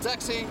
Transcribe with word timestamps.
Taxi! 0.00 0.46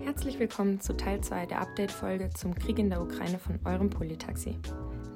Herzlich 0.00 0.38
willkommen 0.38 0.80
zu 0.80 0.96
Teil 0.96 1.20
2 1.20 1.46
der 1.46 1.60
Update-Folge 1.60 2.30
zum 2.30 2.54
Krieg 2.54 2.78
in 2.78 2.88
der 2.88 3.02
Ukraine 3.02 3.40
von 3.40 3.58
eurem 3.64 3.90
Polytaxi. 3.90 4.56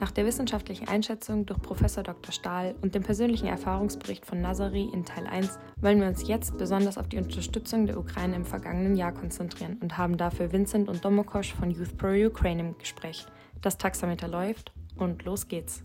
Nach 0.03 0.11
der 0.11 0.27
wissenschaftlichen 0.27 0.89
Einschätzung 0.89 1.47
durch 1.47 1.63
Prof. 1.63 1.79
Dr. 1.79 2.33
Stahl 2.33 2.75
und 2.83 2.97
dem 2.97 3.05
persönlichen 3.05 3.47
Erfahrungsbericht 3.47 4.27
von 4.27 4.41
Nazari 4.41 4.91
in 4.93 5.05
Teil 5.05 5.29
1 5.29 5.61
wollen 5.81 6.01
wir 6.01 6.09
uns 6.09 6.27
jetzt 6.27 6.59
besonders 6.59 6.99
auf 6.99 7.07
die 7.07 7.19
Unterstützung 7.19 7.87
der 7.87 7.97
Ukraine 7.97 8.35
im 8.35 8.45
vergangenen 8.45 8.97
Jahr 8.97 9.13
konzentrieren 9.13 9.79
und 9.81 9.97
haben 9.97 10.17
dafür 10.17 10.51
Vincent 10.51 10.89
und 10.89 11.05
Domokosch 11.05 11.55
von 11.55 11.71
Youth 11.71 11.97
Pro 11.97 12.09
Ukraine 12.09 12.63
im 12.63 12.79
Gespräch. 12.79 13.27
Das 13.61 13.79
Taxameter 13.79 14.27
läuft 14.27 14.73
und 14.97 15.25
los 15.25 15.47
geht's. 15.47 15.85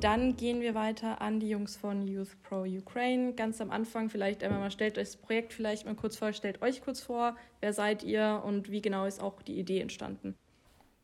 Dann 0.00 0.34
gehen 0.34 0.62
wir 0.62 0.74
weiter 0.74 1.20
an 1.20 1.40
die 1.40 1.50
Jungs 1.50 1.76
von 1.76 2.08
Youth 2.08 2.40
Pro 2.42 2.62
Ukraine. 2.62 3.34
Ganz 3.34 3.60
am 3.60 3.70
Anfang 3.70 4.08
vielleicht 4.08 4.42
einmal 4.42 4.60
mal 4.60 4.70
stellt 4.70 4.96
euch 4.96 5.08
das 5.08 5.18
Projekt 5.18 5.52
vielleicht 5.52 5.84
mal 5.84 5.94
kurz 5.94 6.16
vor, 6.16 6.32
stellt 6.32 6.62
euch 6.62 6.80
kurz 6.80 7.02
vor, 7.02 7.36
wer 7.60 7.74
seid 7.74 8.02
ihr 8.02 8.40
und 8.46 8.70
wie 8.70 8.80
genau 8.80 9.04
ist 9.04 9.22
auch 9.22 9.42
die 9.42 9.58
Idee 9.58 9.80
entstanden? 9.80 10.36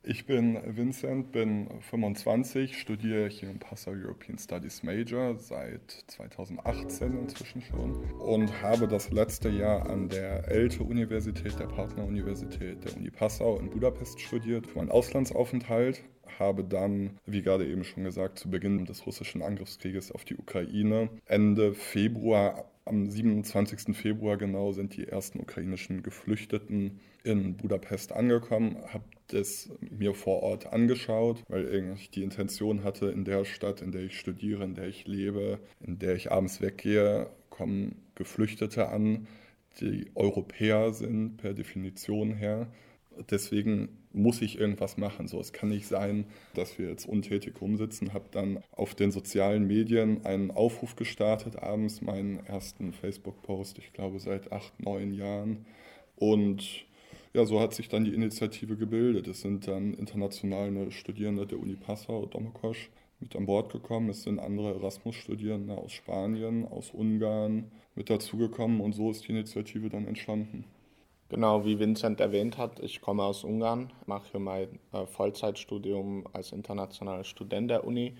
Ich 0.08 0.24
bin 0.24 0.56
Vincent, 0.64 1.32
bin 1.32 1.66
25, 1.80 2.78
studiere 2.78 3.28
hier 3.28 3.50
im 3.50 3.58
Passau 3.58 3.90
European 3.90 4.38
Studies 4.38 4.84
Major 4.84 5.34
seit 5.34 6.04
2018 6.06 7.18
inzwischen 7.22 7.60
schon 7.60 7.92
und 8.20 8.62
habe 8.62 8.86
das 8.86 9.10
letzte 9.10 9.48
Jahr 9.48 9.90
an 9.90 10.08
der 10.08 10.46
ELTE-Universität, 10.46 11.58
der 11.58 11.66
Partneruniversität 11.66 12.84
der 12.84 12.96
Uni 12.96 13.10
Passau 13.10 13.58
in 13.58 13.68
Budapest 13.68 14.20
studiert 14.20 14.68
für 14.68 14.78
meinen 14.78 14.92
Auslandsaufenthalt 14.92 16.04
habe 16.38 16.62
dann, 16.62 17.18
wie 17.26 17.42
gerade 17.42 17.66
eben 17.66 17.82
schon 17.82 18.04
gesagt, 18.04 18.38
zu 18.38 18.50
Beginn 18.50 18.84
des 18.84 19.06
russischen 19.06 19.42
Angriffskrieges 19.42 20.12
auf 20.12 20.24
die 20.24 20.36
Ukraine 20.36 21.08
Ende 21.26 21.74
Februar, 21.74 22.70
am 22.84 23.10
27. 23.10 23.96
Februar 23.96 24.36
genau, 24.36 24.72
sind 24.72 24.96
die 24.96 25.08
ersten 25.08 25.40
ukrainischen 25.40 26.02
Geflüchteten 26.02 27.00
in 27.26 27.56
Budapest 27.56 28.12
angekommen, 28.12 28.76
habe 28.92 29.04
das 29.28 29.70
mir 29.80 30.14
vor 30.14 30.42
Ort 30.42 30.72
angeschaut, 30.72 31.42
weil 31.48 31.94
ich 31.96 32.10
die 32.10 32.22
Intention 32.22 32.84
hatte, 32.84 33.06
in 33.06 33.24
der 33.24 33.44
Stadt, 33.44 33.82
in 33.82 33.92
der 33.92 34.02
ich 34.02 34.18
studiere, 34.18 34.64
in 34.64 34.74
der 34.74 34.86
ich 34.86 35.06
lebe, 35.06 35.58
in 35.84 35.98
der 35.98 36.14
ich 36.14 36.30
abends 36.30 36.60
weggehe, 36.60 37.28
kommen 37.50 37.96
Geflüchtete 38.14 38.88
an, 38.88 39.26
die 39.80 40.06
Europäer 40.14 40.92
sind 40.92 41.36
per 41.38 41.52
Definition 41.52 42.32
her. 42.32 42.68
Deswegen 43.30 43.88
muss 44.12 44.42
ich 44.42 44.58
irgendwas 44.58 44.96
machen. 44.96 45.26
So, 45.26 45.40
es 45.40 45.52
kann 45.52 45.70
nicht 45.70 45.86
sein, 45.86 46.26
dass 46.54 46.78
wir 46.78 46.88
jetzt 46.88 47.06
untätig 47.06 47.60
rumsitzen. 47.60 48.12
Habe 48.12 48.26
dann 48.30 48.62
auf 48.72 48.94
den 48.94 49.10
sozialen 49.10 49.66
Medien 49.66 50.24
einen 50.24 50.50
Aufruf 50.50 50.96
gestartet, 50.96 51.56
abends 51.56 52.00
meinen 52.00 52.44
ersten 52.46 52.92
Facebook-Post, 52.92 53.78
ich 53.78 53.92
glaube 53.92 54.18
seit 54.20 54.52
acht, 54.52 54.78
neun 54.80 55.12
Jahren. 55.12 55.66
Und 56.16 56.85
ja, 57.36 57.44
so 57.44 57.60
hat 57.60 57.74
sich 57.74 57.90
dann 57.90 58.06
die 58.06 58.14
Initiative 58.14 58.78
gebildet. 58.78 59.28
Es 59.28 59.42
sind 59.42 59.68
dann 59.68 59.92
internationale 59.92 60.90
Studierende 60.90 61.46
der 61.46 61.60
Uni 61.60 61.74
Passau, 61.74 62.24
Domokosch, 62.24 62.88
mit 63.20 63.36
an 63.36 63.44
Bord 63.44 63.70
gekommen. 63.70 64.08
Es 64.08 64.22
sind 64.22 64.38
andere 64.38 64.72
Erasmus-Studierende 64.76 65.76
aus 65.76 65.92
Spanien, 65.92 66.66
aus 66.66 66.92
Ungarn 66.92 67.70
mit 67.94 68.08
dazugekommen 68.08 68.80
und 68.80 68.94
so 68.94 69.10
ist 69.10 69.28
die 69.28 69.32
Initiative 69.32 69.90
dann 69.90 70.06
entstanden. 70.06 70.64
Genau, 71.28 71.66
wie 71.66 71.78
Vincent 71.78 72.20
erwähnt 72.20 72.56
hat, 72.56 72.80
ich 72.80 73.02
komme 73.02 73.22
aus 73.24 73.44
Ungarn, 73.44 73.92
mache 74.06 74.38
mein 74.38 74.78
äh, 74.92 75.04
Vollzeitstudium 75.04 76.24
als 76.32 76.52
internationaler 76.52 77.24
Student 77.24 77.70
der 77.70 77.84
Uni 77.84 78.16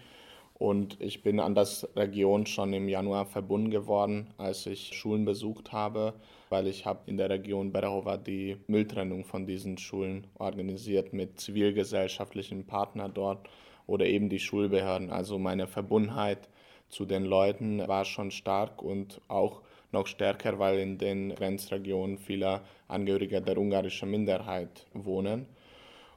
und 0.59 0.99
ich 1.00 1.22
bin 1.22 1.39
an 1.39 1.55
das 1.55 1.87
Region 1.97 2.47
schon 2.47 2.72
im 2.72 2.89
Januar 2.89 3.27
verbunden 3.27 3.71
geworden, 3.71 4.28
als 4.39 4.65
ich 4.65 4.97
Schulen 4.97 5.27
besucht 5.27 5.72
habe, 5.72 6.15
weil 6.49 6.67
ich 6.67 6.87
habe 6.87 7.00
in 7.06 7.19
der 7.19 7.28
Region 7.28 7.72
Berehova 7.72 8.17
die 8.17 8.56
Mülltrennung 8.66 9.25
von 9.25 9.47
diesen 9.47 9.77
Schulen 9.77 10.27
organisiert 10.39 11.12
mit 11.12 11.39
zivilgesellschaftlichen 11.39 12.66
Partnern 12.66 13.12
dort 13.12 13.50
oder 13.87 14.06
eben 14.06 14.31
die 14.31 14.39
Schulbehörden. 14.39 15.11
Also 15.11 15.39
meine 15.39 15.66
Verbundenheit 15.66 16.49
zu 16.89 17.05
den 17.05 17.25
Leuten 17.25 17.87
war 17.87 18.06
schon 18.06 18.31
stark 18.31 18.83
und 18.83 19.21
auch 19.28 19.61
noch 19.93 20.06
stärker, 20.06 20.59
weil 20.59 20.78
in 20.78 20.97
den 20.97 21.34
Grenzregionen 21.34 22.16
viele 22.16 22.62
Angehörige 22.89 23.43
der 23.43 23.59
ungarischen 23.59 24.11
Minderheit 24.11 24.87
wohnen. 24.95 25.47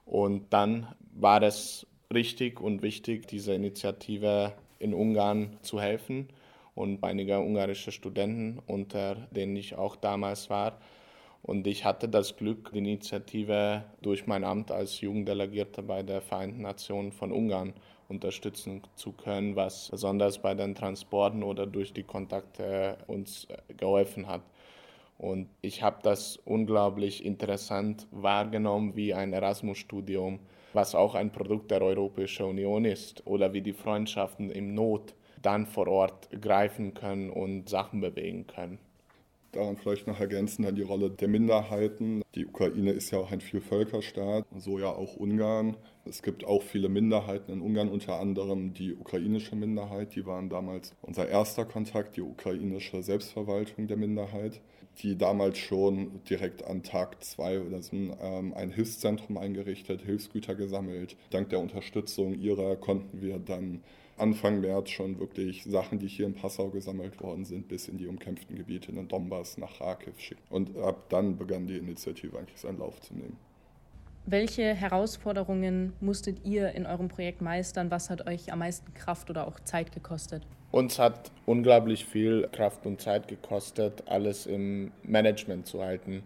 Und 0.06 0.54
dann 0.54 0.88
war 1.14 1.42
es 1.44 1.86
richtig 2.14 2.60
und 2.60 2.82
wichtig, 2.82 3.28
diese 3.28 3.54
Initiative 3.54 4.54
in 4.80 4.96
Ungarn 4.96 5.58
zu 5.62 5.80
helfen 5.80 6.28
und 6.74 7.04
einige 7.04 7.40
ungarische 7.40 7.92
Studenten, 7.92 8.60
unter 8.66 9.28
denen 9.32 9.56
ich 9.56 9.76
auch 9.76 9.96
damals 9.96 10.50
war. 10.50 10.80
Und 11.44 11.68
ich 11.68 11.86
hatte 11.86 12.10
das 12.10 12.36
Glück, 12.36 12.72
die 12.74 12.80
Initiative 12.80 13.84
durch 14.02 14.26
mein 14.26 14.44
Amt 14.44 14.72
als 14.72 15.02
Jugenddelegierter 15.02 15.84
bei 15.84 16.02
der 16.02 16.22
Vereinten 16.22 16.64
Nationen 16.64 17.12
von 17.12 17.32
Ungarn 17.32 17.74
unterstützen 18.08 18.82
zu 18.96 19.12
können, 19.12 19.56
was 19.56 19.90
besonders 19.92 20.40
bei 20.40 20.56
den 20.56 20.74
Transporten 20.74 21.44
oder 21.44 21.68
durch 21.68 21.94
die 21.94 22.04
Kontakte 22.04 22.98
uns 23.06 23.46
äh, 23.46 23.74
geholfen 23.76 24.28
hat. 24.28 24.42
Und 25.20 25.48
ich 25.62 25.84
habe 25.84 26.00
das 26.02 26.38
unglaublich 26.38 27.24
interessant 27.24 28.08
wahrgenommen 28.10 28.96
wie 28.96 29.14
ein 29.14 29.32
Erasmus-Studium, 29.32 30.40
was 30.74 30.96
auch 30.96 31.16
ein 31.16 31.32
Produkt 31.32 31.72
der 31.72 31.82
Europäischen 31.82 32.46
Union 32.46 32.86
ist, 32.86 33.26
oder 33.26 33.54
wie 33.54 33.62
die 33.62 33.74
Freundschaften 33.74 34.50
im 34.50 34.74
Not 34.74 35.14
dann 35.42 35.66
vor 35.66 35.88
Ort 35.88 36.30
greifen 36.42 36.94
können 36.94 37.30
und 37.30 37.70
Sachen 37.70 38.02
bewegen 38.02 38.48
können. 38.48 38.80
Daran 39.52 39.78
vielleicht 39.78 40.06
noch 40.06 40.20
ergänzen 40.20 40.64
dann 40.64 40.76
die 40.76 40.84
Rolle 40.84 41.10
der 41.10 41.28
Minderheiten. 41.28 42.22
Die 42.36 42.46
Ukraine 42.46 42.92
ist 42.92 43.10
ja 43.10 43.18
auch 43.18 43.32
ein 43.32 43.42
Vielvölkerstaat, 43.42 44.46
so 44.58 44.78
ja 44.78 44.90
auch 44.90 45.16
Ungarn. 45.16 45.76
Es 46.06 46.22
gibt 46.22 46.46
auch 46.46 46.62
viele 46.62 46.88
Minderheiten 46.88 47.52
in 47.52 47.62
Ungarn, 47.62 47.90
unter 47.90 48.20
anderem 48.20 48.74
die 48.74 48.94
ukrainische 48.94 49.56
Minderheit. 49.56 50.16
Die 50.16 50.26
waren 50.28 50.50
damals 50.50 50.94
unser 51.02 51.28
erster 51.28 51.66
Kontakt, 51.66 52.16
die 52.16 52.22
ukrainische 52.22 53.02
Selbstverwaltung 53.02 53.88
der 53.88 53.98
Minderheit, 53.98 54.62
die 55.02 55.18
damals 55.18 55.58
schon 55.58 56.24
direkt 56.30 56.64
an 56.66 56.84
Tag 56.84 57.24
zwei 57.24 57.60
oder 57.62 57.82
so 57.82 57.96
ähm, 57.96 58.54
ein 58.54 58.72
Hilfszentrum 58.72 59.38
eingerichtet, 59.38 60.02
Hilfsgüter 60.02 60.56
gesammelt. 60.56 61.16
Dank 61.30 61.50
der 61.50 61.60
Unterstützung 61.60 62.34
ihrer 62.34 62.76
konnten 62.76 63.22
wir 63.22 63.40
dann 63.40 63.82
Anfang 64.18 64.60
März 64.60 64.90
schon 64.90 65.18
wirklich 65.20 65.64
Sachen, 65.64 66.00
die 66.00 66.08
hier 66.08 66.26
in 66.26 66.34
Passau 66.34 66.70
gesammelt 66.70 67.22
worden 67.22 67.46
sind, 67.46 67.70
bis 67.70 67.88
in 67.88 67.98
die 67.98 68.08
umkämpften 68.08 68.58
Gebiete 68.58 68.90
in 68.90 68.98
den 68.98 69.08
Donbass 69.08 69.58
nach 69.58 69.78
Kharkiv 69.78 70.20
schicken. 70.20 70.44
Und 70.50 70.78
ab 70.78 71.10
dann 71.10 71.38
begann 71.38 71.68
die 71.68 71.78
Initiative 71.78 72.38
eigentlich 72.38 72.60
seinen 72.60 72.80
Lauf 72.80 73.00
zu 73.00 73.14
nehmen. 73.14 73.38
Welche 74.26 74.76
Herausforderungen 74.76 75.94
musstet 76.02 76.46
ihr 76.46 76.74
in 76.74 76.86
eurem 76.86 77.08
Projekt 77.08 77.42
meistern? 77.42 77.90
Was 77.90 78.10
hat 78.10 78.28
euch 78.28 78.52
am 78.52 78.60
meisten 78.60 78.94
Kraft 78.94 79.30
oder 79.30 79.48
auch 79.48 79.60
Zeit 79.62 79.94
gekostet? 79.94 80.46
Uns 80.72 81.00
hat 81.00 81.32
unglaublich 81.46 82.06
viel 82.06 82.48
Kraft 82.52 82.86
und 82.86 83.02
Zeit 83.02 83.28
gekostet, 83.28 84.04
alles 84.06 84.46
im 84.46 84.92
Management 85.04 85.66
zu 85.66 85.82
halten. 85.82 86.24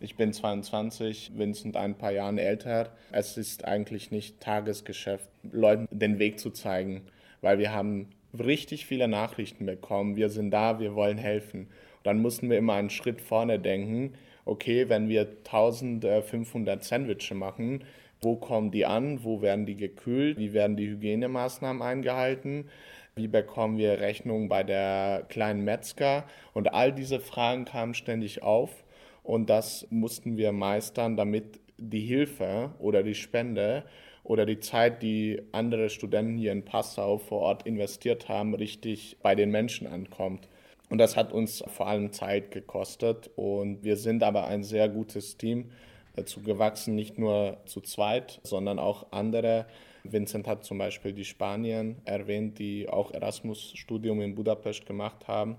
Ich 0.00 0.16
bin 0.16 0.32
22, 0.32 1.32
Vincent 1.36 1.76
ein 1.76 1.94
paar 1.96 2.10
Jahre 2.12 2.40
älter. 2.40 2.90
Es 3.12 3.36
ist 3.36 3.64
eigentlich 3.64 4.10
nicht 4.10 4.40
Tagesgeschäft, 4.40 5.28
Leuten 5.52 5.86
den 5.90 6.18
Weg 6.18 6.40
zu 6.40 6.50
zeigen 6.50 7.02
weil 7.44 7.58
wir 7.58 7.72
haben 7.72 8.08
richtig 8.36 8.86
viele 8.86 9.06
Nachrichten 9.06 9.66
bekommen. 9.66 10.16
Wir 10.16 10.30
sind 10.30 10.50
da, 10.50 10.80
wir 10.80 10.94
wollen 10.94 11.18
helfen. 11.18 11.68
Dann 12.02 12.20
mussten 12.20 12.48
wir 12.48 12.56
immer 12.56 12.72
einen 12.72 12.90
Schritt 12.90 13.20
vorne 13.20 13.60
denken. 13.60 14.14
Okay, 14.46 14.88
wenn 14.88 15.10
wir 15.10 15.28
1500 15.44 16.82
Sandwiches 16.82 17.36
machen, 17.36 17.84
wo 18.22 18.36
kommen 18.36 18.70
die 18.70 18.86
an? 18.86 19.22
Wo 19.24 19.42
werden 19.42 19.66
die 19.66 19.76
gekühlt? 19.76 20.38
Wie 20.38 20.54
werden 20.54 20.76
die 20.76 20.88
Hygienemaßnahmen 20.88 21.82
eingehalten? 21.82 22.70
Wie 23.16 23.28
bekommen 23.28 23.78
wir 23.78 24.00
Rechnungen 24.00 24.48
bei 24.48 24.64
der 24.64 25.24
kleinen 25.28 25.62
Metzger? 25.62 26.24
Und 26.52 26.74
all 26.74 26.92
diese 26.92 27.20
Fragen 27.20 27.64
kamen 27.64 27.94
ständig 27.94 28.42
auf. 28.42 28.84
Und 29.22 29.48
das 29.48 29.86
mussten 29.90 30.36
wir 30.36 30.50
meistern, 30.52 31.16
damit 31.16 31.60
die 31.78 32.00
Hilfe 32.00 32.74
oder 32.78 33.02
die 33.02 33.14
Spende 33.14 33.84
oder 34.24 34.46
die 34.46 34.58
Zeit, 34.58 35.02
die 35.02 35.42
andere 35.52 35.90
Studenten 35.90 36.38
hier 36.38 36.52
in 36.52 36.64
Passau 36.64 37.18
vor 37.18 37.40
Ort 37.40 37.66
investiert 37.66 38.28
haben, 38.28 38.54
richtig 38.54 39.18
bei 39.22 39.34
den 39.34 39.50
Menschen 39.50 39.86
ankommt. 39.86 40.48
Und 40.90 40.98
das 40.98 41.16
hat 41.16 41.32
uns 41.32 41.62
vor 41.68 41.86
allem 41.86 42.12
Zeit 42.12 42.50
gekostet. 42.50 43.30
Und 43.36 43.84
wir 43.84 43.96
sind 43.96 44.22
aber 44.22 44.46
ein 44.46 44.64
sehr 44.64 44.88
gutes 44.88 45.36
Team 45.36 45.70
dazu 46.16 46.40
gewachsen, 46.42 46.94
nicht 46.94 47.18
nur 47.18 47.58
zu 47.64 47.80
zweit, 47.80 48.40
sondern 48.42 48.78
auch 48.78 49.06
andere. 49.12 49.66
Vincent 50.04 50.46
hat 50.46 50.64
zum 50.64 50.78
Beispiel 50.78 51.12
die 51.12 51.24
Spanier 51.24 51.96
erwähnt, 52.04 52.58
die 52.58 52.88
auch 52.88 53.10
Erasmus-Studium 53.12 54.20
in 54.20 54.34
Budapest 54.34 54.86
gemacht 54.86 55.26
haben. 55.26 55.56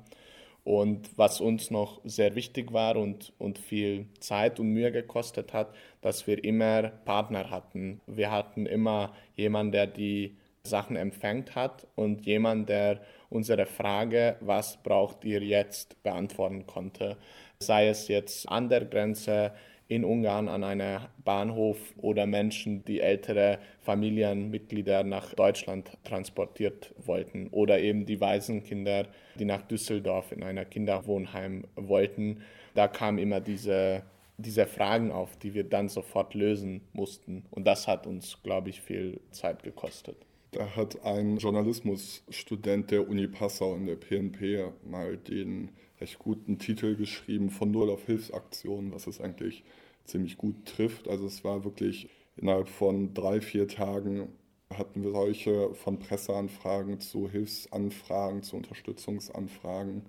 Und 0.63 1.15
was 1.15 1.42
uns 1.42 1.69
noch 1.69 2.01
sehr 2.06 2.33
wichtig 2.33 2.74
war 2.74 2.95
und, 2.95 3.33
und 3.38 3.59
viel 3.59 4.07
Zeit 4.19 4.59
und 4.59 4.69
Mühe 4.69 4.92
gekostet 4.92 5.53
hat, 5.53 5.75
dass 6.01 6.25
wir 6.25 6.44
immer 6.44 6.89
Partner 6.89 7.51
hatten. 7.51 8.01
Wir 8.07 8.31
hatten 8.31 8.65
immer 8.65 9.13
jemanden, 9.36 9.74
der 9.74 9.88
die 9.88 10.38
Sachen 10.63 10.95
empfängt 10.95 11.56
hat 11.56 11.86
und 11.95 12.25
jemand, 12.25 12.69
der 12.69 13.01
unsere 13.30 13.65
Frage, 13.65 14.38
was 14.39 14.81
braucht 14.81 15.24
ihr 15.24 15.41
jetzt, 15.41 16.01
beantworten 16.01 16.65
konnte. 16.65 17.18
Sei 17.59 17.88
es 17.88 18.07
jetzt 18.07 18.50
an 18.50 18.69
der 18.69 18.86
Grenze, 18.86 19.51
in 19.87 20.03
Ungarn 20.03 20.47
an 20.47 20.63
einem 20.63 21.01
Bahnhof 21.23 21.77
oder 21.97 22.25
Menschen, 22.25 22.83
die 22.85 23.01
ältere 23.01 23.59
Familienmitglieder 23.81 25.03
nach 25.03 25.33
Deutschland 25.33 25.91
transportiert 26.03 26.93
wollten 26.97 27.47
oder 27.49 27.79
eben 27.79 28.05
die 28.05 28.19
Waisenkinder, 28.19 29.07
die 29.37 29.45
nach 29.45 29.61
Düsseldorf 29.61 30.31
in 30.31 30.43
einer 30.43 30.65
Kinderwohnheim 30.65 31.65
wollten. 31.75 32.41
Da 32.73 32.87
kamen 32.87 33.19
immer 33.19 33.39
diese, 33.39 34.03
diese 34.37 34.65
Fragen 34.65 35.11
auf, 35.11 35.37
die 35.37 35.53
wir 35.53 35.63
dann 35.63 35.88
sofort 35.88 36.33
lösen 36.33 36.81
mussten. 36.93 37.45
Und 37.51 37.65
das 37.67 37.88
hat 37.88 38.07
uns, 38.07 38.41
glaube 38.41 38.69
ich, 38.69 38.81
viel 38.81 39.19
Zeit 39.31 39.61
gekostet. 39.61 40.17
Da 40.51 40.75
hat 40.75 41.03
ein 41.03 41.38
Journalismusstudent 41.38 42.89
der 42.89 43.07
Uni 43.07 43.27
Passau 43.27 43.75
in 43.75 43.85
der 43.85 43.97
PNP 43.97 44.71
mal 44.83 45.17
den 45.17 45.69
recht 46.00 46.19
guten 46.19 46.59
Titel 46.59 46.95
geschrieben, 46.95 47.50
von 47.50 47.71
Null 47.71 47.89
auf 47.89 48.06
Hilfsaktionen, 48.06 48.94
was 48.94 49.07
es 49.07 49.21
eigentlich 49.21 49.63
ziemlich 50.06 50.38
gut 50.38 50.65
trifft. 50.65 51.07
Also 51.07 51.25
es 51.25 51.44
war 51.44 51.63
wirklich 51.63 52.09
innerhalb 52.38 52.69
von 52.69 53.13
drei, 53.13 53.42
vier 53.42 53.68
Tagen 53.68 54.30
hatten 54.74 55.03
wir 55.03 55.12
solche 55.12 55.74
von 55.74 56.00
Presseanfragen 56.00 57.00
zu 57.00 57.30
Hilfsanfragen, 57.30 58.44
zu 58.44 58.56
Unterstützungsanfragen. 58.57 60.03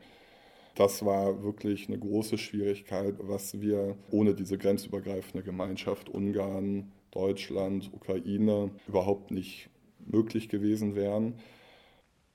Das 0.75 1.05
war 1.05 1.43
wirklich 1.43 1.89
eine 1.89 1.99
große 1.99 2.37
Schwierigkeit, 2.37 3.15
was 3.21 3.61
wir 3.61 3.97
ohne 4.11 4.35
diese 4.35 4.59
grenzübergreifende 4.59 5.43
Gemeinschaft 5.43 6.09
Ungarn, 6.09 6.93
Deutschland, 7.11 7.91
Ukraine 7.95 8.71
überhaupt 8.87 9.31
nicht 9.31 9.71
möglich 10.07 10.49
gewesen 10.49 10.95
wären. 10.95 11.35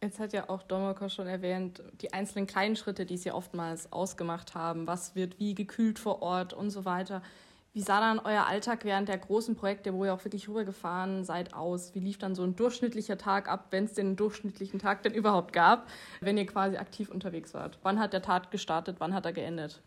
Jetzt 0.04 0.20
hat 0.20 0.34
ja 0.34 0.50
auch 0.50 0.64
Domoko 0.64 1.10
schon 1.10 1.28
erwähnt, 1.28 1.84
die 2.02 2.12
einzelnen 2.12 2.48
kleinen 2.48 2.76
Schritte, 2.76 3.06
die 3.06 3.18
Sie 3.18 3.32
oftmals 3.32 3.94
ausgemacht 3.94 4.56
haben. 4.56 4.88
Was 4.88 5.16
wird 5.16 5.38
wie 5.38 5.54
gekühlt 5.54 6.00
vor 6.00 6.24
Ort 6.24 6.54
und 6.54 6.72
so 6.72 6.86
weiter. 6.86 7.22
Wie 7.74 7.82
sah 7.82 8.00
dann 8.02 8.20
euer 8.20 8.48
Alltag 8.48 8.84
während 8.84 9.08
der 9.08 9.20
großen 9.20 9.56
Projekte, 9.56 9.94
wo 9.94 10.04
ihr 10.04 10.14
auch 10.14 10.26
wirklich 10.26 10.50
rübergefahren 10.50 11.24
seid, 11.24 11.54
aus? 11.54 11.94
Wie 11.94 12.00
lief 12.00 12.18
dann 12.18 12.34
so 12.34 12.44
ein 12.44 12.56
durchschnittlicher 12.56 13.18
Tag 13.18 13.48
ab, 13.48 13.68
wenn 13.70 13.86
es 13.86 13.94
den 13.94 14.16
durchschnittlichen 14.16 14.80
Tag 14.80 15.04
denn 15.04 15.14
überhaupt 15.14 15.54
gab, 15.54 15.88
wenn 16.20 16.38
ihr 16.38 16.48
quasi 16.48 16.78
aktiv 16.78 17.10
unterwegs 17.10 17.54
wart? 17.54 17.78
Wann 17.84 18.00
hat 18.00 18.12
der 18.12 18.24
Tag 18.24 18.50
gestartet, 18.50 18.96
wann 19.00 19.14
hat 19.14 19.26
er 19.26 19.34
geendet? 19.34 19.82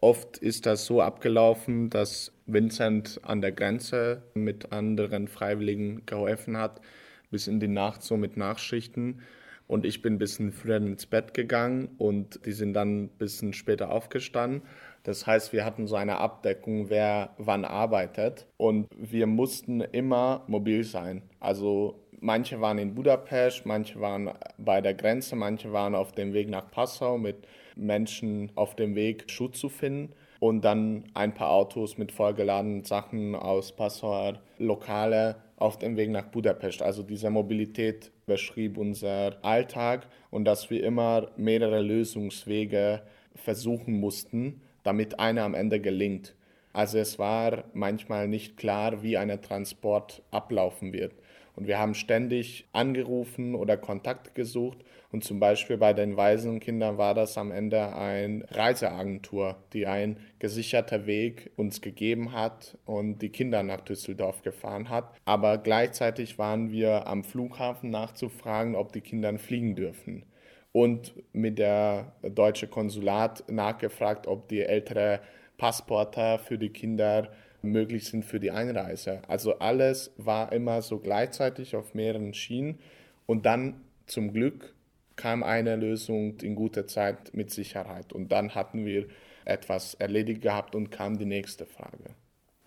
Oft 0.00 0.36
ist 0.36 0.66
das 0.66 0.84
so 0.84 1.00
abgelaufen, 1.00 1.88
dass 1.88 2.32
Vincent 2.44 3.20
an 3.22 3.40
der 3.40 3.52
Grenze 3.52 4.22
mit 4.34 4.72
anderen 4.72 5.28
Freiwilligen 5.28 6.04
geholfen 6.04 6.58
hat, 6.58 6.82
bis 7.30 7.46
in 7.46 7.58
die 7.58 7.68
Nacht 7.68 8.02
so 8.02 8.18
mit 8.18 8.36
Nachschichten. 8.36 9.22
Und 9.66 9.86
ich 9.86 10.02
bin 10.02 10.14
ein 10.14 10.18
bisschen 10.18 10.52
früher 10.52 10.76
ins 10.76 11.06
Bett 11.06 11.32
gegangen 11.32 11.88
und 11.98 12.44
die 12.44 12.52
sind 12.52 12.74
dann 12.74 13.04
ein 13.04 13.08
bisschen 13.08 13.52
später 13.52 13.90
aufgestanden. 13.90 14.62
Das 15.04 15.26
heißt, 15.26 15.52
wir 15.52 15.64
hatten 15.64 15.86
so 15.86 15.96
eine 15.96 16.18
Abdeckung, 16.18 16.90
wer 16.90 17.34
wann 17.38 17.64
arbeitet. 17.64 18.46
Und 18.56 18.88
wir 18.96 19.26
mussten 19.26 19.80
immer 19.80 20.44
mobil 20.46 20.84
sein. 20.84 21.22
Also 21.40 22.04
manche 22.20 22.60
waren 22.60 22.78
in 22.78 22.94
Budapest, 22.94 23.66
manche 23.66 24.00
waren 24.00 24.30
bei 24.58 24.80
der 24.80 24.94
Grenze, 24.94 25.36
manche 25.36 25.72
waren 25.72 25.94
auf 25.94 26.12
dem 26.12 26.32
Weg 26.32 26.48
nach 26.48 26.70
Passau 26.70 27.18
mit 27.18 27.46
Menschen 27.76 28.50
auf 28.54 28.76
dem 28.76 28.94
Weg, 28.94 29.30
Schutz 29.30 29.60
zu 29.60 29.68
finden. 29.68 30.12
Und 30.44 30.62
dann 30.62 31.04
ein 31.14 31.32
paar 31.32 31.52
Autos 31.52 31.96
mit 31.96 32.12
vollgeladenen 32.12 32.84
Sachen 32.84 33.34
aus 33.34 33.72
Passauer 33.72 34.42
Lokale 34.58 35.36
auf 35.56 35.78
dem 35.78 35.96
Weg 35.96 36.10
nach 36.10 36.26
Budapest. 36.26 36.82
Also 36.82 37.02
diese 37.02 37.30
Mobilität 37.30 38.12
beschrieb 38.26 38.76
unser 38.76 39.42
Alltag 39.42 40.06
und 40.30 40.44
dass 40.44 40.68
wir 40.68 40.84
immer 40.84 41.30
mehrere 41.38 41.80
Lösungswege 41.80 43.00
versuchen 43.34 43.98
mussten, 43.98 44.60
damit 44.82 45.18
einer 45.18 45.44
am 45.44 45.54
Ende 45.54 45.80
gelingt. 45.80 46.34
Also 46.74 46.98
es 46.98 47.18
war 47.18 47.64
manchmal 47.72 48.28
nicht 48.28 48.58
klar, 48.58 49.02
wie 49.02 49.16
ein 49.16 49.40
Transport 49.40 50.22
ablaufen 50.30 50.92
wird. 50.92 51.14
Und 51.56 51.68
wir 51.68 51.78
haben 51.78 51.94
ständig 51.94 52.66
angerufen 52.72 53.54
oder 53.54 53.76
Kontakt 53.76 54.34
gesucht. 54.34 54.78
Und 55.12 55.22
zum 55.22 55.38
Beispiel 55.38 55.76
bei 55.76 55.92
den 55.92 56.16
Waisenkindern 56.16 56.98
war 56.98 57.14
das 57.14 57.38
am 57.38 57.52
Ende 57.52 57.94
eine 57.94 58.44
Reiseagentur, 58.50 59.56
die 59.72 59.86
ein 59.86 60.18
gesicherter 60.40 61.06
Weg 61.06 61.52
uns 61.56 61.80
gegeben 61.80 62.32
hat 62.32 62.76
und 62.84 63.20
die 63.20 63.28
Kinder 63.28 63.62
nach 63.62 63.82
Düsseldorf 63.82 64.42
gefahren 64.42 64.88
hat. 64.88 65.14
Aber 65.24 65.58
gleichzeitig 65.58 66.38
waren 66.38 66.72
wir 66.72 67.06
am 67.06 67.22
Flughafen 67.22 67.90
nachzufragen, 67.90 68.74
ob 68.74 68.92
die 68.92 69.02
Kinder 69.02 69.38
fliegen 69.38 69.76
dürfen. 69.76 70.24
Und 70.72 71.14
mit 71.32 71.60
der 71.60 72.14
deutschen 72.22 72.68
Konsulat 72.68 73.44
nachgefragt, 73.48 74.26
ob 74.26 74.48
die 74.48 74.62
ältere 74.62 75.20
Passporte 75.56 76.40
für 76.42 76.58
die 76.58 76.70
Kinder 76.70 77.30
möglich 77.64 78.06
sind 78.06 78.24
für 78.24 78.40
die 78.40 78.50
Einreise. 78.50 79.22
Also 79.28 79.58
alles 79.58 80.12
war 80.16 80.52
immer 80.52 80.82
so 80.82 80.98
gleichzeitig 80.98 81.76
auf 81.76 81.94
mehreren 81.94 82.34
Schienen 82.34 82.78
und 83.26 83.46
dann 83.46 83.80
zum 84.06 84.32
Glück 84.32 84.74
kam 85.16 85.42
eine 85.42 85.76
Lösung 85.76 86.38
in 86.40 86.54
guter 86.54 86.86
Zeit 86.86 87.34
mit 87.34 87.50
Sicherheit 87.50 88.12
und 88.12 88.32
dann 88.32 88.54
hatten 88.54 88.84
wir 88.84 89.06
etwas 89.44 89.94
erledigt 89.94 90.42
gehabt 90.42 90.74
und 90.74 90.90
kam 90.90 91.18
die 91.18 91.26
nächste 91.26 91.66
Frage. 91.66 92.14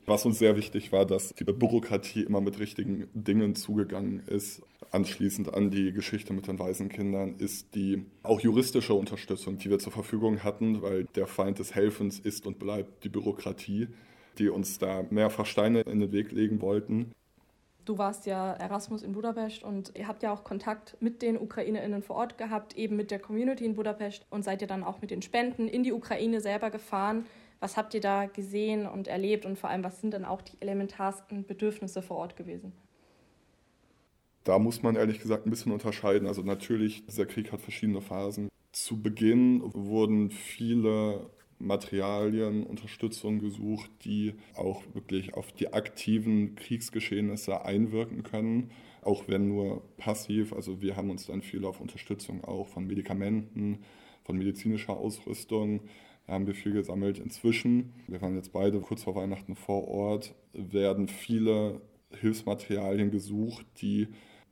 Was 0.06 0.26
uns 0.26 0.40
sehr 0.40 0.56
wichtig 0.56 0.94
war, 0.94 1.06
dass 1.06 1.34
die 1.34 1.44
Bürokratie 1.44 2.22
immer 2.22 2.40
mit 2.40 2.60
richtigen 2.60 3.10
Dingen 3.14 3.56
zugegangen 3.56 4.24
ist. 4.26 4.62
Anschließend 4.90 5.54
an 5.54 5.70
die 5.70 5.92
Geschichte 5.92 6.32
mit 6.32 6.48
den 6.48 6.60
Waisenkindern 6.60 7.36
ist 7.40 7.76
die 7.76 8.06
auch 8.24 8.40
juristische 8.40 8.94
Unterstützung, 8.94 9.58
die 9.58 9.70
wir 9.70 9.80
zur 9.80 9.92
Verfügung 9.92 10.46
hatten, 10.46 10.82
weil 10.82 11.04
der 11.16 11.28
Feind 11.28 11.60
des 11.60 11.76
Helfens 11.76 12.20
ist 12.20 12.48
und 12.48 12.58
bleibt 12.58 13.04
die 13.04 13.10
Bürokratie 13.10 13.90
die 14.40 14.50
uns 14.50 14.80
da 14.80 15.06
mehrfach 15.10 15.46
Steine 15.46 15.82
in 15.82 16.00
den 16.00 16.12
Weg 16.12 16.32
legen 16.32 16.62
wollten. 16.62 17.12
Du 17.86 17.98
warst 17.98 18.26
ja 18.26 18.52
Erasmus 18.54 19.02
in 19.02 19.14
Budapest 19.14 19.64
und 19.64 19.94
ihr 19.96 20.10
habt 20.10 20.22
ja 20.22 20.34
auch 20.34 20.44
Kontakt 20.44 20.98
mit 21.00 21.22
den 21.22 21.38
UkrainerInnen 21.38 22.04
vor 22.04 22.18
Ort 22.18 22.38
gehabt, 22.38 22.76
eben 22.76 22.98
mit 22.98 23.12
der 23.12 23.20
Community 23.20 23.64
in 23.64 23.76
Budapest 23.76 24.26
und 24.30 24.44
seid 24.44 24.62
ihr 24.62 24.68
dann 24.68 24.84
auch 24.84 25.00
mit 25.00 25.10
den 25.10 25.22
Spenden 25.22 25.70
in 25.70 25.84
die 25.84 25.94
Ukraine 25.94 26.42
selber 26.42 26.70
gefahren. 26.70 27.26
Was 27.62 27.78
habt 27.78 27.94
ihr 27.94 28.02
da 28.02 28.26
gesehen 28.26 28.86
und 28.88 29.08
erlebt 29.08 29.46
und 29.46 29.58
vor 29.58 29.70
allem, 29.70 29.86
was 29.86 30.02
sind 30.02 30.14
dann 30.14 30.26
auch 30.26 30.42
die 30.42 30.58
elementarsten 30.60 31.46
Bedürfnisse 31.46 32.02
vor 32.02 32.18
Ort 32.18 32.36
gewesen? 32.36 32.74
Da 34.44 34.60
muss 34.60 34.84
man 34.84 34.96
ehrlich 34.98 35.20
gesagt 35.20 35.46
ein 35.46 35.50
bisschen 35.50 35.72
unterscheiden. 35.72 36.28
Also 36.28 36.42
natürlich, 36.42 37.06
dieser 37.06 37.26
Krieg 37.26 37.52
hat 37.52 37.62
verschiedene 37.62 38.02
Phasen. 38.02 38.50
Zu 38.74 39.02
Beginn 39.02 39.62
wurden 39.74 40.30
viele 40.30 41.30
Materialien, 41.60 42.64
Unterstützung 42.64 43.40
gesucht, 43.40 43.90
die 44.04 44.36
auch 44.56 44.84
wirklich 44.94 45.34
auf 45.34 45.52
die 45.52 45.74
aktiven 45.74 46.56
Kriegsgeschehnisse 46.56 47.66
einwirken 47.66 48.24
können, 48.24 48.72
auch 49.02 49.28
wenn 49.28 49.48
nur 49.48 49.82
passiv. 49.98 50.54
Also 50.54 50.82
wir 50.82 50.96
haben 50.96 51.10
uns 51.10 51.26
dann 51.26 51.42
viel 51.42 51.66
auf 51.66 51.82
Unterstützung 51.82 52.44
auch 52.44 52.68
von 52.68 52.86
Medikamenten, 52.86 53.80
von 54.24 54.38
medizinischer 54.38 54.98
Ausrüstung, 54.98 55.82
da 56.28 56.34
haben 56.34 56.46
wir 56.46 56.56
viel 56.56 56.74
gesammelt. 56.74 57.20
Inzwischen, 57.20 57.94
wir 58.08 58.22
waren 58.22 58.36
jetzt 58.36 58.52
beide 58.52 58.82
kurz 58.82 59.04
vor 59.04 59.16
Weihnachten 59.16 59.56
vor 59.56 59.88
Ort, 59.88 60.36
werden 60.54 61.08
viele 61.08 61.82
Hilfsmaterialien 62.12 63.12
gesucht, 63.12 63.66
die 63.82 64.10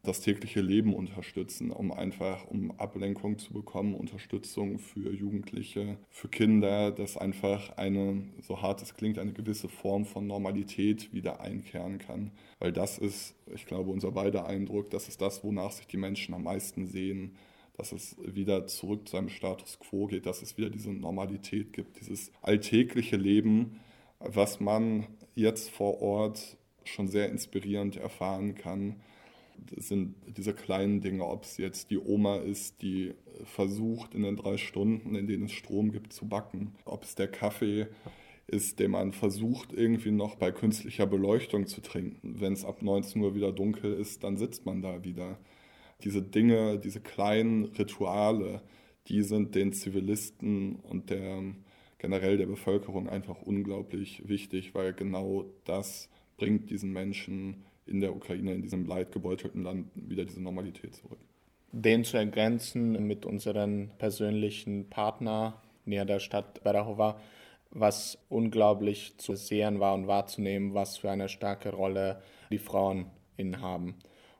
das 0.07 0.21
tägliche 0.21 0.61
Leben 0.61 0.93
unterstützen, 0.93 1.71
um 1.71 1.91
einfach 1.91 2.45
um 2.45 2.71
Ablenkung 2.79 3.37
zu 3.37 3.53
bekommen, 3.53 3.95
Unterstützung 3.95 4.79
für 4.79 5.11
Jugendliche, 5.11 5.97
für 6.09 6.27
Kinder, 6.27 6.91
dass 6.91 7.17
einfach 7.17 7.77
eine, 7.77 8.23
so 8.41 8.61
hart 8.61 8.81
es 8.81 8.93
klingt, 8.95 9.19
eine 9.19 9.33
gewisse 9.33 9.69
Form 9.69 10.05
von 10.05 10.27
Normalität 10.27 11.13
wieder 11.13 11.41
einkehren 11.41 11.97
kann. 11.97 12.31
Weil 12.59 12.71
das 12.71 12.97
ist, 12.97 13.35
ich 13.53 13.65
glaube, 13.65 13.91
unser 13.91 14.11
beider 14.11 14.47
Eindruck, 14.47 14.89
das 14.89 15.07
ist 15.07 15.21
das, 15.21 15.43
wonach 15.43 15.71
sich 15.71 15.87
die 15.87 15.97
Menschen 15.97 16.33
am 16.33 16.43
meisten 16.43 16.87
sehen, 16.87 17.35
dass 17.77 17.91
es 17.91 18.15
wieder 18.25 18.67
zurück 18.67 19.07
zu 19.07 19.17
einem 19.17 19.29
Status 19.29 19.79
quo 19.79 20.07
geht, 20.07 20.25
dass 20.25 20.41
es 20.41 20.57
wieder 20.57 20.69
diese 20.69 20.91
Normalität 20.91 21.73
gibt, 21.73 21.99
dieses 21.99 22.31
alltägliche 22.41 23.17
Leben, 23.17 23.79
was 24.19 24.59
man 24.59 25.07
jetzt 25.35 25.69
vor 25.69 26.01
Ort 26.01 26.57
schon 26.85 27.07
sehr 27.07 27.29
inspirierend 27.29 27.97
erfahren 27.97 28.55
kann 28.55 28.95
das 29.57 29.87
sind 29.87 30.15
diese 30.37 30.53
kleinen 30.53 31.01
Dinge, 31.01 31.25
ob 31.25 31.43
es 31.43 31.57
jetzt 31.57 31.91
die 31.91 31.97
Oma 31.97 32.37
ist, 32.37 32.81
die 32.81 33.13
versucht, 33.43 34.13
in 34.13 34.23
den 34.23 34.35
drei 34.35 34.57
Stunden, 34.57 35.15
in 35.15 35.27
denen 35.27 35.45
es 35.45 35.51
Strom 35.51 35.91
gibt, 35.91 36.13
zu 36.13 36.27
backen. 36.27 36.75
Ob 36.85 37.03
es 37.03 37.15
der 37.15 37.27
Kaffee 37.27 37.87
ist, 38.47 38.79
den 38.79 38.91
man 38.91 39.11
versucht, 39.11 39.73
irgendwie 39.73 40.11
noch 40.11 40.35
bei 40.35 40.51
künstlicher 40.51 41.07
Beleuchtung 41.07 41.67
zu 41.67 41.81
trinken. 41.81 42.39
Wenn 42.39 42.53
es 42.53 42.65
ab 42.65 42.81
19 42.81 43.21
Uhr 43.21 43.35
wieder 43.35 43.51
dunkel 43.51 43.93
ist, 43.93 44.23
dann 44.23 44.37
sitzt 44.37 44.65
man 44.65 44.81
da 44.81 45.03
wieder. 45.03 45.39
Diese 46.03 46.21
Dinge, 46.21 46.79
diese 46.79 46.99
kleinen 46.99 47.65
Rituale, 47.65 48.61
die 49.07 49.23
sind 49.23 49.55
den 49.55 49.73
Zivilisten 49.73 50.75
und 50.75 51.09
der, 51.09 51.41
generell 51.97 52.37
der 52.37 52.47
Bevölkerung 52.47 53.09
einfach 53.09 53.41
unglaublich 53.41 54.27
wichtig, 54.27 54.75
weil 54.75 54.93
genau 54.93 55.45
das 55.63 56.09
bringt 56.37 56.69
diesen 56.69 56.91
Menschen 56.91 57.63
in 57.85 58.01
der 58.01 58.15
Ukraine, 58.15 58.53
in 58.53 58.61
diesem 58.61 58.85
leidgebeutelten 58.85 59.63
Land, 59.63 59.87
wieder 59.95 60.25
diese 60.25 60.41
Normalität 60.41 60.95
zurück. 60.95 61.19
Den 61.71 62.03
zu 62.03 62.17
ergänzen 62.17 63.05
mit 63.05 63.25
unseren 63.25 63.91
persönlichen 63.97 64.89
Partner 64.89 65.61
näher 65.85 66.05
der 66.05 66.19
Stadt 66.19 66.63
Berahova, 66.63 67.19
was 67.69 68.17
unglaublich 68.29 69.17
zu 69.17 69.35
sehen 69.35 69.79
war 69.79 69.93
und 69.93 70.07
wahrzunehmen, 70.07 70.73
was 70.73 70.97
für 70.97 71.11
eine 71.11 71.27
starke 71.27 71.73
Rolle 71.73 72.21
die 72.49 72.57
Frauen 72.57 73.07
innehaben 73.37 73.95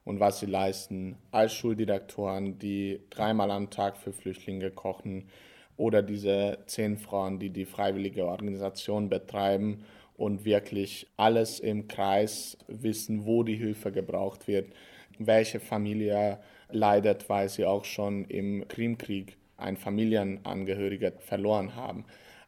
und 0.05 0.19
was 0.19 0.39
sie 0.39 0.45
leisten 0.45 1.17
als 1.31 1.53
Schuldirektoren, 1.53 2.57
die 2.57 3.01
dreimal 3.09 3.51
am 3.51 3.69
Tag 3.69 3.97
für 3.97 4.13
Flüchtlinge 4.13 4.71
kochen 4.71 5.25
oder 5.77 6.01
diese 6.01 6.59
zehn 6.67 6.97
Frauen, 6.97 7.39
die 7.39 7.49
die 7.49 7.65
freiwillige 7.65 8.25
Organisation 8.25 9.09
betreiben 9.09 9.83
und 10.17 10.45
wirklich 10.45 11.07
alles 11.17 11.59
im 11.59 11.87
Kreis 11.87 12.57
wissen, 12.67 13.25
wo 13.25 13.43
die 13.43 13.55
Hilfe 13.55 13.91
gebraucht 13.91 14.47
wird, 14.47 14.73
welche 15.19 15.59
Familie 15.59 16.39
leidet, 16.69 17.29
weil 17.29 17.49
sie 17.49 17.65
auch 17.65 17.85
schon 17.85 18.25
im 18.25 18.67
Krimkrieg 18.67 19.37
einen 19.57 19.77
Familienangehöriger 19.77 21.13
verloren 21.19 21.75
haben. 21.75 22.05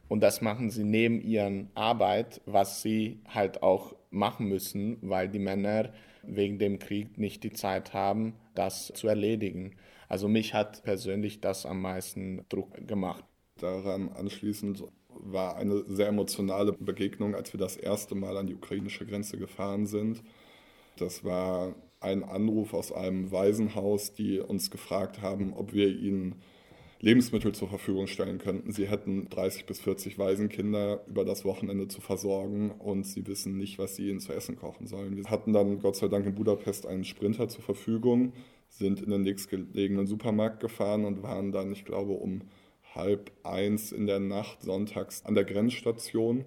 Und 0.08 0.22
das 0.22 0.40
machen 0.40 0.70
sie 0.70 0.84
neben 0.84 1.20
ihren 1.20 1.70
Arbeit, 1.74 2.40
was 2.46 2.82
sie 2.82 3.20
halt 3.28 3.62
auch 3.62 3.94
machen 4.10 4.48
müssen, 4.48 4.98
weil 5.02 5.28
die 5.28 5.38
Männer 5.38 5.92
wegen 6.22 6.58
dem 6.58 6.78
Krieg 6.78 7.18
nicht 7.18 7.42
die 7.44 7.52
Zeit 7.52 7.92
haben, 7.92 8.34
das 8.54 8.92
zu 8.94 9.08
erledigen. 9.08 9.76
Also 10.08 10.28
mich 10.28 10.54
hat 10.54 10.82
persönlich 10.82 11.40
das 11.40 11.66
am 11.66 11.82
meisten 11.82 12.44
Druck 12.48 12.86
gemacht. 12.86 13.24
Daran 13.58 14.08
anschließend 14.10 14.84
war 15.20 15.56
eine 15.56 15.84
sehr 15.88 16.08
emotionale 16.08 16.72
Begegnung, 16.72 17.34
als 17.34 17.52
wir 17.52 17.60
das 17.60 17.76
erste 17.76 18.14
Mal 18.14 18.36
an 18.36 18.46
die 18.46 18.54
ukrainische 18.54 19.06
Grenze 19.06 19.38
gefahren 19.38 19.86
sind. 19.86 20.22
Das 20.96 21.24
war 21.24 21.74
ein 22.00 22.22
Anruf 22.24 22.74
aus 22.74 22.92
einem 22.92 23.30
Waisenhaus, 23.32 24.12
die 24.12 24.40
uns 24.40 24.70
gefragt 24.70 25.20
haben, 25.22 25.52
ob 25.52 25.72
wir 25.72 25.88
ihnen 25.88 26.36
Lebensmittel 27.00 27.54
zur 27.54 27.68
Verfügung 27.68 28.08
stellen 28.08 28.38
könnten. 28.38 28.72
Sie 28.72 28.88
hätten 28.88 29.28
30 29.28 29.66
bis 29.66 29.80
40 29.80 30.18
Waisenkinder 30.18 31.04
über 31.06 31.24
das 31.24 31.44
Wochenende 31.44 31.86
zu 31.86 32.00
versorgen 32.00 32.72
und 32.72 33.04
sie 33.04 33.26
wissen 33.26 33.56
nicht, 33.56 33.78
was 33.78 33.94
sie 33.94 34.08
ihnen 34.08 34.20
zu 34.20 34.32
essen 34.32 34.56
kochen 34.56 34.86
sollen. 34.88 35.16
Wir 35.16 35.24
hatten 35.30 35.52
dann 35.52 35.80
Gott 35.80 35.96
sei 35.96 36.08
Dank 36.08 36.26
in 36.26 36.34
Budapest 36.34 36.86
einen 36.86 37.04
Sprinter 37.04 37.48
zur 37.48 37.62
Verfügung, 37.62 38.32
sind 38.68 39.00
in 39.00 39.10
den 39.10 39.22
nächstgelegenen 39.22 40.06
Supermarkt 40.06 40.60
gefahren 40.60 41.04
und 41.04 41.22
waren 41.22 41.52
dann, 41.52 41.70
ich 41.70 41.84
glaube, 41.84 42.12
um 42.12 42.42
halb 42.98 43.32
eins 43.44 43.92
in 43.92 44.06
der 44.06 44.20
Nacht 44.20 44.62
sonntags 44.62 45.24
an 45.24 45.34
der 45.34 45.44
Grenzstation. 45.44 46.44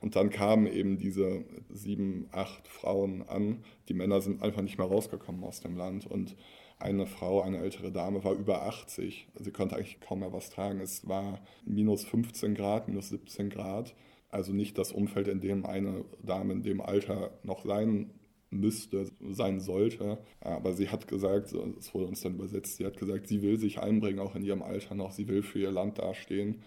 Und 0.00 0.16
dann 0.16 0.30
kamen 0.30 0.66
eben 0.66 0.98
diese 0.98 1.44
sieben, 1.70 2.28
acht 2.32 2.68
Frauen 2.68 3.22
an. 3.28 3.64
Die 3.88 3.94
Männer 3.94 4.20
sind 4.20 4.42
einfach 4.42 4.62
nicht 4.62 4.78
mehr 4.78 4.86
rausgekommen 4.86 5.44
aus 5.44 5.60
dem 5.60 5.76
Land. 5.76 6.06
Und 6.06 6.36
eine 6.78 7.06
Frau, 7.06 7.40
eine 7.42 7.58
ältere 7.58 7.90
Dame, 7.90 8.24
war 8.24 8.32
über 8.32 8.62
80. 8.62 9.28
Sie 9.38 9.50
konnte 9.50 9.76
eigentlich 9.76 10.00
kaum 10.00 10.20
mehr 10.20 10.32
was 10.32 10.50
tragen. 10.50 10.80
Es 10.80 11.08
war 11.08 11.40
minus 11.64 12.04
15 12.04 12.54
Grad, 12.54 12.88
minus 12.88 13.10
17 13.10 13.50
Grad. 13.50 13.94
Also 14.30 14.52
nicht 14.52 14.78
das 14.78 14.92
Umfeld, 14.92 15.28
in 15.28 15.40
dem 15.40 15.64
eine 15.64 16.04
Dame 16.22 16.52
in 16.52 16.62
dem 16.62 16.80
Alter 16.80 17.30
noch 17.42 17.64
sein 17.64 18.10
müsste, 18.50 19.10
sein 19.30 19.60
sollte. 19.60 20.18
Aber 20.40 20.72
sie 20.72 20.88
hat 20.88 21.08
gesagt, 21.08 21.52
es 21.52 21.94
wurde 21.94 22.06
uns 22.06 22.20
dann 22.20 22.34
übersetzt, 22.34 22.76
sie 22.76 22.86
hat 22.86 22.96
gesagt, 22.96 23.28
sie 23.28 23.42
will 23.42 23.58
sich 23.58 23.78
einbringen, 23.80 24.20
auch 24.20 24.34
in 24.34 24.44
ihrem 24.44 24.62
Alter 24.62 24.94
noch. 24.94 25.12
Sie 25.12 25.28
will 25.28 25.42
für 25.42 25.58
ihr 25.58 25.72
Land 25.72 25.98
dastehen. 25.98 26.62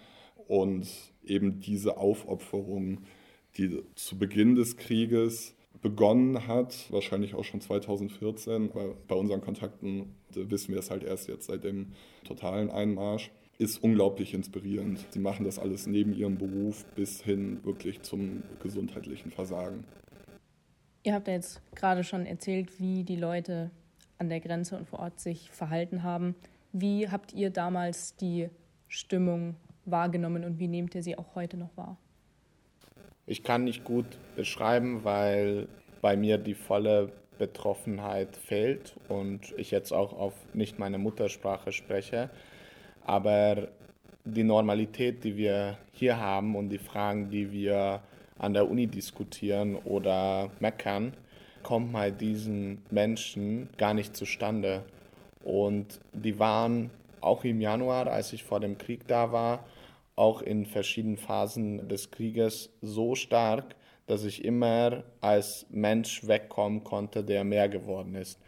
Und 0.47 0.87
eben 1.25 1.59
diese 1.59 1.97
Aufopferung, 1.97 3.01
die 3.57 3.81
zu 3.95 4.17
Beginn 4.17 4.55
des 4.55 4.77
Krieges 4.77 5.55
begonnen 5.81 6.47
hat, 6.47 6.91
wahrscheinlich 6.91 7.35
auch 7.35 7.43
schon 7.43 7.61
2014, 7.61 8.73
weil 8.73 8.95
bei 9.07 9.15
unseren 9.15 9.41
Kontakten 9.41 10.15
wissen 10.33 10.73
wir 10.73 10.79
es 10.79 10.89
halt 10.89 11.03
erst 11.03 11.27
jetzt 11.27 11.47
seit 11.47 11.63
dem 11.63 11.93
totalen 12.23 12.69
Einmarsch, 12.69 13.31
ist 13.59 13.83
unglaublich 13.83 14.33
inspirierend. 14.33 15.05
Sie 15.09 15.19
machen 15.19 15.45
das 15.45 15.59
alles 15.59 15.87
neben 15.87 16.13
ihrem 16.13 16.37
Beruf 16.37 16.85
bis 16.95 17.23
hin 17.23 17.59
wirklich 17.63 18.01
zum 18.01 18.43
gesundheitlichen 18.61 19.31
Versagen. 19.31 19.83
Ihr 21.07 21.13
habt 21.13 21.29
ja 21.29 21.35
jetzt 21.35 21.61
gerade 21.73 22.03
schon 22.03 22.25
erzählt, 22.25 22.81
wie 22.81 23.05
die 23.05 23.15
Leute 23.15 23.71
an 24.17 24.27
der 24.27 24.41
Grenze 24.41 24.75
und 24.75 24.89
vor 24.89 24.99
Ort 24.99 25.21
sich 25.21 25.49
verhalten 25.51 26.03
haben. 26.03 26.35
Wie 26.73 27.07
habt 27.07 27.31
ihr 27.31 27.49
damals 27.49 28.17
die 28.17 28.49
Stimmung 28.89 29.55
wahrgenommen 29.85 30.43
und 30.43 30.59
wie 30.59 30.67
nehmt 30.67 30.95
ihr 30.95 31.01
sie 31.01 31.17
auch 31.17 31.33
heute 31.33 31.55
noch 31.55 31.69
wahr? 31.77 31.95
Ich 33.25 33.45
kann 33.45 33.63
nicht 33.63 33.85
gut 33.85 34.05
beschreiben, 34.35 35.05
weil 35.05 35.69
bei 36.01 36.17
mir 36.17 36.37
die 36.37 36.55
volle 36.55 37.13
Betroffenheit 37.37 38.35
fehlt 38.35 38.97
und 39.07 39.53
ich 39.57 39.71
jetzt 39.71 39.93
auch 39.93 40.11
auf 40.11 40.33
nicht 40.53 40.77
meine 40.77 40.97
Muttersprache 40.97 41.71
spreche. 41.71 42.29
Aber 43.05 43.69
die 44.25 44.43
Normalität, 44.43 45.23
die 45.23 45.37
wir 45.37 45.77
hier 45.93 46.19
haben 46.19 46.57
und 46.57 46.67
die 46.67 46.79
Fragen, 46.79 47.29
die 47.29 47.49
wir 47.53 48.01
an 48.39 48.53
der 48.53 48.69
Uni 48.69 48.87
diskutieren 48.87 49.75
oder 49.75 50.49
meckern, 50.59 51.13
kommt 51.63 51.91
bei 51.93 52.11
diesen 52.11 52.81
Menschen 52.91 53.69
gar 53.77 53.93
nicht 53.93 54.15
zustande. 54.15 54.83
Und 55.43 55.99
die 56.13 56.39
waren 56.39 56.91
auch 57.21 57.43
im 57.43 57.61
Januar, 57.61 58.07
als 58.07 58.33
ich 58.33 58.43
vor 58.43 58.59
dem 58.59 58.77
Krieg 58.77 59.07
da 59.07 59.31
war, 59.31 59.65
auch 60.15 60.41
in 60.41 60.65
verschiedenen 60.65 61.17
Phasen 61.17 61.87
des 61.87 62.11
Krieges 62.11 62.69
so 62.81 63.15
stark, 63.15 63.75
dass 64.07 64.23
ich 64.23 64.45
immer 64.45 65.03
als 65.21 65.65
Mensch 65.69 66.25
wegkommen 66.25 66.83
konnte, 66.83 67.23
der 67.23 67.43
mehr 67.43 67.69
geworden 67.69 68.15
ist. 68.15 68.39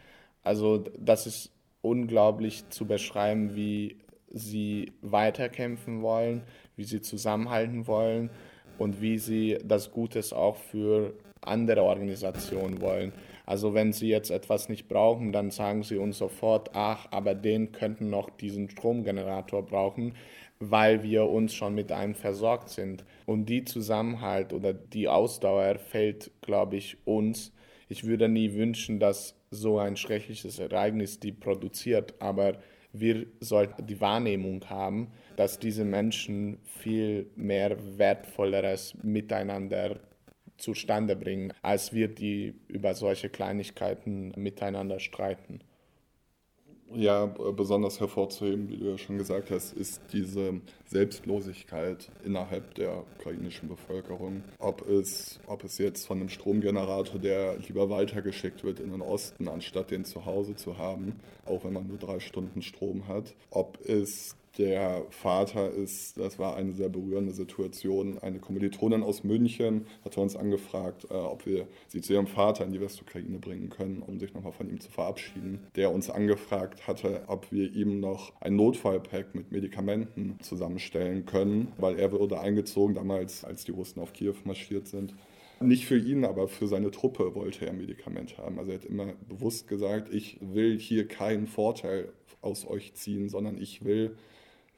Also 0.44 0.86
das 0.98 1.28
ist 1.28 1.52
unglaublich 1.82 2.68
zu 2.70 2.86
beschreiben, 2.86 3.56
wie 3.56 3.98
sie 4.32 4.94
weiterkämpfen 5.02 6.02
wollen, 6.02 6.44
wie 6.76 6.84
sie 6.84 7.02
zusammenhalten 7.02 7.88
wollen 7.88 8.30
und 8.80 9.02
wie 9.02 9.18
sie 9.18 9.58
das 9.64 9.92
Gutes 9.92 10.34
auch 10.34 10.56
für 10.56 11.14
andere 11.42 11.84
Organisationen 11.84 12.82
wollen. 12.82 13.14
Also 13.46 13.74
wenn 13.74 13.94
sie 13.94 14.10
jetzt 14.10 14.30
etwas 14.30 14.70
nicht 14.70 14.88
brauchen, 14.88 15.32
dann 15.32 15.52
sagen 15.52 15.84
sie 15.84 15.98
uns 15.98 16.18
sofort, 16.18 16.72
ach, 16.74 17.08
aber 17.12 17.34
den 17.34 17.72
könnten 17.72 18.10
noch 18.10 18.30
diesen 18.30 18.70
Stromgenerator 18.70 19.66
brauchen 19.66 20.14
weil 20.60 21.04
wir 21.04 21.30
uns 21.30 21.54
schon 21.54 21.74
mit 21.74 21.92
einem 21.92 22.16
versorgt 22.16 22.70
sind. 22.70 23.06
Und 23.26 23.46
die 23.48 23.64
Zusammenhalt 23.64 24.54
oder 24.54 24.74
die 24.74 25.08
Ausdauer 25.08 25.80
fällt, 25.80 26.32
glaube 26.42 26.76
ich, 26.76 26.98
uns. 27.06 27.54
Ich 27.88 28.04
würde 28.04 28.28
nie 28.28 28.54
wünschen, 28.54 29.00
dass 29.00 29.36
so 29.52 29.80
ein 29.80 29.96
schreckliches 29.96 30.60
Ereignis 30.60 31.20
die 31.20 31.32
produziert, 31.32 32.14
aber 32.20 32.60
wir 32.92 33.26
sollten 33.40 33.88
die 33.88 34.02
Wahrnehmung 34.02 34.64
haben, 34.70 35.12
dass 35.40 35.58
diese 35.58 35.86
Menschen 35.86 36.58
viel 36.66 37.32
mehr 37.38 37.78
wertvolleres 37.98 38.94
Miteinander 39.04 40.02
zustande 40.58 41.16
bringen, 41.16 41.54
als 41.62 41.94
wir, 41.94 42.10
die 42.10 42.56
über 42.68 42.94
solche 42.94 43.30
Kleinigkeiten 43.30 44.34
miteinander 44.36 45.00
streiten. 45.00 45.62
Ja, 46.94 47.28
besonders 47.28 48.02
hervorzuheben, 48.02 48.68
wie 48.68 48.78
du 48.78 48.90
ja 48.90 48.98
schon 48.98 49.18
gesagt 49.18 49.50
hast, 49.50 49.72
ist 49.74 50.02
diese 50.12 50.60
Selbstlosigkeit 50.86 52.10
innerhalb 52.26 52.76
der 52.76 53.06
ukrainischen 53.18 53.70
Bevölkerung. 53.70 54.44
Ob 54.58 54.90
es, 54.90 55.40
ob 55.48 55.64
es 55.64 55.78
jetzt 55.78 56.06
von 56.06 56.20
einem 56.20 56.28
Stromgenerator, 56.28 57.18
der 57.18 57.58
lieber 57.60 57.90
weitergeschickt 57.90 58.66
wird 58.66 58.82
in 58.82 58.92
den 58.92 59.02
Osten, 59.02 59.48
anstatt 59.48 59.92
den 59.92 60.04
zu 60.04 60.26
Hause 60.26 60.56
zu 60.56 60.78
haben, 60.78 61.18
auch 61.46 61.64
wenn 61.64 61.72
man 61.72 61.88
nur 61.88 61.98
drei 61.98 62.20
Stunden 62.20 62.62
Strom 62.62 63.08
hat. 63.08 63.36
Ob 63.52 63.80
es 63.88 64.36
der 64.58 65.06
Vater 65.10 65.72
ist, 65.72 66.18
das 66.18 66.40
war 66.40 66.56
eine 66.56 66.74
sehr 66.74 66.90
berührende 66.90 67.32
Situation. 67.34 68.18
Eine 68.20 68.40
Kommilitonin 68.40 69.04
aus 69.04 69.24
München 69.24 69.86
hatte 70.04 70.20
uns 70.20 70.36
angefragt, 70.36 71.08
äh, 71.10 71.14
ob 71.14 71.46
wir 71.46 71.68
sie 71.88 72.02
zu 72.02 72.14
ihrem 72.14 72.28
Vater 72.28 72.66
in 72.66 72.72
die 72.72 72.82
Westukraine 72.82 73.38
bringen 73.40 73.70
können, 73.70 74.02
um 74.02 74.20
sich 74.20 74.34
nochmal 74.34 74.52
von 74.52 74.70
ihm 74.70 74.80
zu 74.80 74.92
verabschieden. 74.92 75.68
Der 75.76 75.92
uns 75.92 76.10
angefragt 76.10 76.88
hatte, 76.88 77.24
ob 77.28 77.52
wir 77.52 77.72
ihm 77.74 78.00
noch 78.00 78.34
ein 78.42 78.56
Notfallpack 78.56 79.36
mit 79.36 79.52
Medikamenten 79.52 80.38
zusammenstellen 80.42 81.26
können, 81.26 81.72
weil 81.78 82.00
er 82.00 82.12
wurde 82.12 82.40
eingezogen 82.40 82.96
damals, 82.96 83.44
als 83.44 83.64
die 83.64 83.72
Russen 83.72 84.02
auf 84.02 84.14
Kiew 84.14 84.36
marschiert 84.44 84.88
sind. 84.88 85.14
Nicht 85.62 85.86
für 85.86 85.98
ihn, 85.98 86.24
aber 86.24 86.48
für 86.48 86.68
seine 86.68 86.90
Truppe 86.90 87.36
wollte 87.36 87.66
er 87.66 87.74
Medikamente 87.74 88.38
haben. 88.38 88.60
Also 88.60 88.72
er 88.72 88.78
hat 88.78 88.86
immer 88.86 89.14
bewusst 89.28 89.68
gesagt, 89.68 90.14
ich 90.14 90.38
will 90.42 90.80
hier 90.80 91.08
keinen 91.08 91.48
Vorteil 91.48 92.14
aus 92.42 92.66
euch 92.66 92.94
ziehen, 92.94 93.28
sondern 93.28 93.58
ich 93.58 93.84
will 93.84 94.16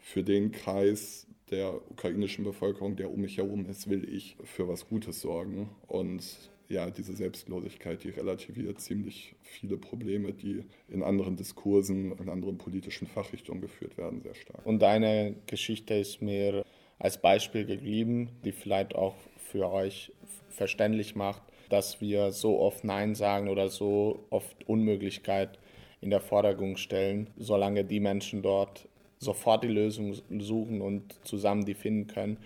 für 0.02 0.24
den 0.24 0.52
Kreis 0.52 1.28
der 1.52 1.74
ukrainischen 1.90 2.44
Bevölkerung, 2.44 2.96
der 2.96 3.12
um 3.12 3.22
mich 3.22 3.38
herum 3.38 3.66
ist, 3.68 3.90
will 3.90 4.08
ich 4.14 4.36
für 4.44 4.68
was 4.68 4.88
Gutes 4.88 5.22
sorgen. 5.22 5.70
Und 5.88 6.24
ja, 6.70 6.90
diese 6.90 7.14
Selbstlosigkeit, 7.14 8.04
die 8.04 8.10
relativiert 8.10 8.80
ziemlich 8.80 9.36
viele 9.44 9.78
Probleme, 9.78 10.34
die 10.34 10.64
in 10.88 11.04
anderen 11.04 11.36
Diskursen, 11.36 12.18
in 12.18 12.30
anderen 12.30 12.58
politischen 12.58 13.08
Fachrichtungen 13.08 13.62
geführt 13.62 13.98
werden, 13.98 14.22
sehr 14.22 14.36
stark. 14.36 14.66
Und 14.66 14.82
deine 14.82 15.36
Geschichte 15.48 15.94
ist 15.96 16.22
mir 16.22 16.64
als 16.98 17.22
Beispiel 17.22 17.66
geblieben, 17.66 18.30
die 18.46 18.54
vielleicht 18.54 18.96
auch 18.96 19.16
für 19.38 19.70
euch 19.72 20.14
verständlich 20.50 21.16
macht, 21.16 21.42
dass 21.70 22.00
wir 22.00 22.32
so 22.32 22.60
oft 22.60 22.84
Nein 22.84 23.16
sagen 23.16 23.50
oder 23.50 23.70
so 23.70 24.26
oft 24.30 24.68
Unmöglichkeit 24.68 25.60
in 26.00 26.10
der 26.10 26.22
Vordergrund 26.22 26.80
stellen, 26.80 27.28
solange 27.38 27.84
die 27.84 28.00
Menschen 28.00 28.42
dort 28.42 28.88
sofort 29.22 29.64
die 29.64 29.70
Lösung 29.70 30.16
suchen 30.40 30.82
und 30.82 31.16
zusammen 31.24 31.64
die 31.64 31.76
finden 31.76 32.08
können. 32.08 32.38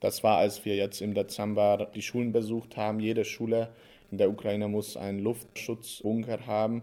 Das 0.00 0.22
war, 0.22 0.36
als 0.36 0.64
wir 0.64 0.76
jetzt 0.76 1.00
im 1.00 1.14
Dezember 1.14 1.88
die 1.94 2.02
Schulen 2.02 2.32
besucht 2.32 2.76
haben. 2.76 3.00
Jede 3.00 3.24
Schule 3.24 3.70
in 4.10 4.18
der 4.18 4.28
Ukraine 4.28 4.68
muss 4.68 4.96
einen 4.96 5.20
Luftschutzbunker 5.20 6.46
haben. 6.46 6.82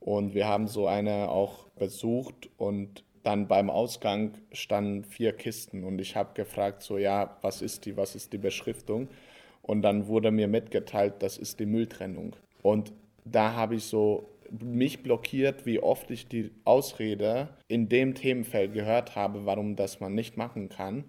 Und 0.00 0.34
wir 0.34 0.46
haben 0.46 0.68
so 0.68 0.86
eine 0.86 1.28
auch 1.28 1.66
besucht 1.76 2.48
und 2.56 3.02
dann 3.24 3.48
beim 3.48 3.70
Ausgang 3.70 4.34
standen 4.52 5.02
vier 5.04 5.32
Kisten 5.32 5.82
und 5.82 6.00
ich 6.00 6.14
habe 6.14 6.32
gefragt, 6.34 6.84
so 6.84 6.96
ja, 6.96 7.36
was 7.42 7.60
ist 7.60 7.84
die, 7.84 7.96
was 7.96 8.14
ist 8.14 8.32
die 8.32 8.38
Beschriftung? 8.38 9.08
Und 9.62 9.82
dann 9.82 10.06
wurde 10.06 10.30
mir 10.30 10.46
mitgeteilt, 10.46 11.14
das 11.18 11.36
ist 11.36 11.58
die 11.58 11.66
Mülltrennung. 11.66 12.36
Und 12.62 12.92
da 13.24 13.54
habe 13.54 13.74
ich 13.74 13.84
so 13.84 14.28
mich 14.50 15.02
blockiert, 15.02 15.66
wie 15.66 15.80
oft 15.80 16.10
ich 16.10 16.28
die 16.28 16.50
Ausrede 16.64 17.48
in 17.68 17.88
dem 17.88 18.14
Themenfeld 18.14 18.72
gehört 18.72 19.16
habe, 19.16 19.46
warum 19.46 19.76
das 19.76 20.00
man 20.00 20.14
nicht 20.14 20.36
machen 20.36 20.68
kann. 20.68 21.04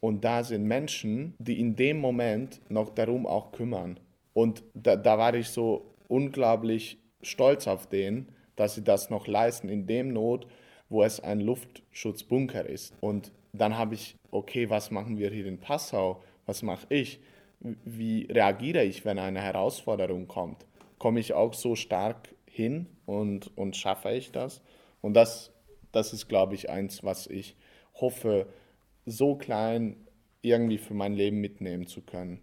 Und 0.00 0.24
da 0.24 0.44
sind 0.44 0.64
Menschen, 0.64 1.34
die 1.38 1.58
in 1.58 1.74
dem 1.76 1.98
Moment 1.98 2.60
noch 2.68 2.90
darum 2.90 3.26
auch 3.26 3.52
kümmern. 3.52 3.98
Und 4.34 4.62
da, 4.74 4.96
da 4.96 5.18
war 5.18 5.34
ich 5.34 5.48
so 5.48 5.94
unglaublich 6.08 6.98
stolz 7.22 7.66
auf 7.66 7.86
den, 7.88 8.28
dass 8.54 8.74
sie 8.74 8.84
das 8.84 9.10
noch 9.10 9.26
leisten 9.26 9.68
in 9.68 9.86
dem 9.86 10.12
Not, 10.12 10.46
wo 10.88 11.02
es 11.02 11.20
ein 11.20 11.40
Luftschutzbunker 11.40 12.66
ist. 12.66 12.94
Und 13.00 13.32
dann 13.52 13.76
habe 13.76 13.94
ich, 13.94 14.16
okay, 14.30 14.70
was 14.70 14.90
machen 14.90 15.18
wir 15.18 15.30
hier 15.30 15.46
in 15.46 15.58
Passau? 15.58 16.22
Was 16.44 16.62
mache 16.62 16.86
ich? 16.90 17.20
Wie 17.60 18.26
reagiere 18.30 18.84
ich, 18.84 19.04
wenn 19.04 19.18
eine 19.18 19.40
Herausforderung 19.40 20.28
kommt? 20.28 20.66
Komme 20.98 21.20
ich 21.20 21.32
auch 21.32 21.54
so 21.54 21.74
stark 21.74 22.35
hin 22.56 22.86
und, 23.04 23.56
und 23.56 23.76
schaffe 23.76 24.10
ich 24.10 24.32
das? 24.32 24.62
Und 25.00 25.14
das, 25.14 25.52
das 25.92 26.12
ist, 26.12 26.28
glaube 26.28 26.54
ich, 26.54 26.70
eins, 26.70 27.04
was 27.04 27.26
ich 27.26 27.56
hoffe, 27.94 28.46
so 29.04 29.36
klein 29.36 29.96
irgendwie 30.42 30.78
für 30.78 30.94
mein 30.94 31.14
Leben 31.14 31.40
mitnehmen 31.40 31.86
zu 31.86 32.02
können. 32.02 32.40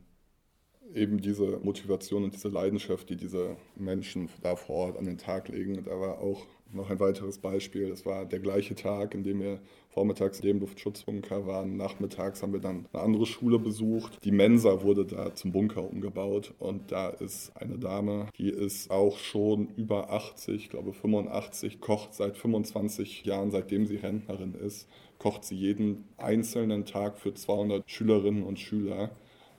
Eben 0.93 1.19
diese 1.19 1.59
Motivation 1.63 2.23
und 2.23 2.33
diese 2.33 2.49
Leidenschaft, 2.49 3.09
die 3.09 3.15
diese 3.15 3.55
Menschen 3.75 4.29
da 4.41 4.55
vor 4.55 4.75
Ort 4.75 4.97
an 4.97 5.05
den 5.05 5.17
Tag 5.17 5.49
legen. 5.49 5.83
Da 5.83 5.99
war 5.99 6.19
auch 6.19 6.45
noch 6.73 6.89
ein 6.89 6.99
weiteres 6.99 7.37
Beispiel. 7.37 7.89
Das 7.89 8.05
war 8.05 8.25
der 8.25 8.39
gleiche 8.39 8.75
Tag, 8.75 9.13
in 9.13 9.23
dem 9.23 9.39
wir 9.39 9.59
vormittags 9.89 10.39
in 10.39 10.47
dem 10.47 10.59
Luftschutzbunker 10.59 11.45
waren. 11.45 11.77
Nachmittags 11.77 12.41
haben 12.41 12.53
wir 12.53 12.59
dann 12.59 12.87
eine 12.91 13.03
andere 13.03 13.25
Schule 13.25 13.59
besucht. 13.59 14.23
Die 14.23 14.31
Mensa 14.31 14.81
wurde 14.81 15.05
da 15.05 15.35
zum 15.35 15.51
Bunker 15.51 15.83
umgebaut 15.83 16.53
und 16.59 16.91
da 16.91 17.09
ist 17.09 17.55
eine 17.55 17.77
Dame, 17.77 18.27
die 18.37 18.49
ist 18.49 18.89
auch 18.89 19.17
schon 19.17 19.69
über 19.75 20.11
80, 20.11 20.55
ich 20.55 20.69
glaube 20.69 20.93
85, 20.93 21.79
kocht 21.79 22.13
seit 22.13 22.37
25 22.37 23.25
Jahren, 23.25 23.51
seitdem 23.51 23.85
sie 23.85 23.97
Rentnerin 23.97 24.55
ist, 24.55 24.87
kocht 25.19 25.43
sie 25.43 25.55
jeden 25.55 26.05
einzelnen 26.17 26.85
Tag 26.85 27.17
für 27.17 27.33
200 27.33 27.89
Schülerinnen 27.89 28.43
und 28.43 28.59
Schüler. 28.59 29.11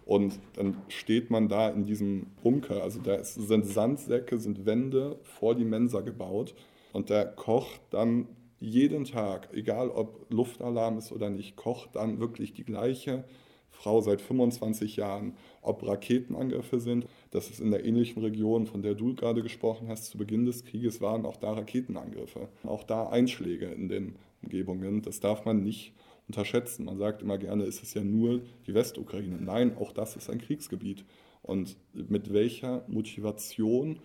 Und 0.04 0.38
dann 0.54 0.76
steht 0.88 1.30
man 1.30 1.48
da 1.48 1.70
in 1.70 1.86
diesem 1.86 2.26
Bunker, 2.42 2.82
also 2.82 3.00
da 3.00 3.24
sind 3.24 3.64
Sandsäcke, 3.64 4.38
sind 4.38 4.66
Wände 4.66 5.18
vor 5.22 5.54
die 5.54 5.64
Mensa 5.64 6.02
gebaut 6.02 6.54
und 6.92 7.08
der 7.08 7.24
kocht 7.26 7.80
dann 7.90 8.28
jeden 8.60 9.04
Tag, 9.04 9.48
egal 9.52 9.90
ob 9.90 10.26
Luftalarm 10.30 10.98
ist 10.98 11.10
oder 11.10 11.30
nicht, 11.30 11.56
kocht 11.56 11.96
dann 11.96 12.20
wirklich 12.20 12.52
die 12.52 12.64
gleiche 12.64 13.24
Frau 13.70 14.00
seit 14.00 14.20
25 14.20 14.96
Jahren, 14.96 15.34
ob 15.60 15.86
Raketenangriffe 15.86 16.80
sind. 16.80 17.06
Das 17.30 17.50
ist 17.50 17.60
in 17.60 17.70
der 17.70 17.84
ähnlichen 17.84 18.22
Region, 18.22 18.66
von 18.66 18.82
der 18.82 18.94
du 18.94 19.14
gerade 19.14 19.42
gesprochen 19.42 19.88
hast, 19.88 20.06
zu 20.06 20.18
Beginn 20.18 20.46
des 20.46 20.64
Krieges 20.64 21.00
waren 21.00 21.26
auch 21.26 21.36
da 21.36 21.52
Raketenangriffe, 21.52 22.48
auch 22.62 22.84
da 22.84 23.08
Einschläge 23.08 23.66
in 23.66 23.88
den 23.88 24.16
Umgebungen. 24.42 25.02
Das 25.02 25.20
darf 25.20 25.44
man 25.44 25.62
nicht 25.62 25.92
unterschätzen. 26.28 26.86
Man 26.86 26.98
sagt 26.98 27.22
immer 27.22 27.38
gerne, 27.38 27.64
ist 27.64 27.82
es 27.82 27.94
ja 27.94 28.02
nur 28.02 28.42
die 28.66 28.74
Westukraine. 28.74 29.36
Nein, 29.40 29.76
auch 29.76 29.92
das 29.92 30.16
ist 30.16 30.30
ein 30.30 30.38
Kriegsgebiet. 30.38 31.04
Und 31.42 31.76
mit 31.92 32.32
welcher 32.32 32.84
Motivation, 32.88 34.00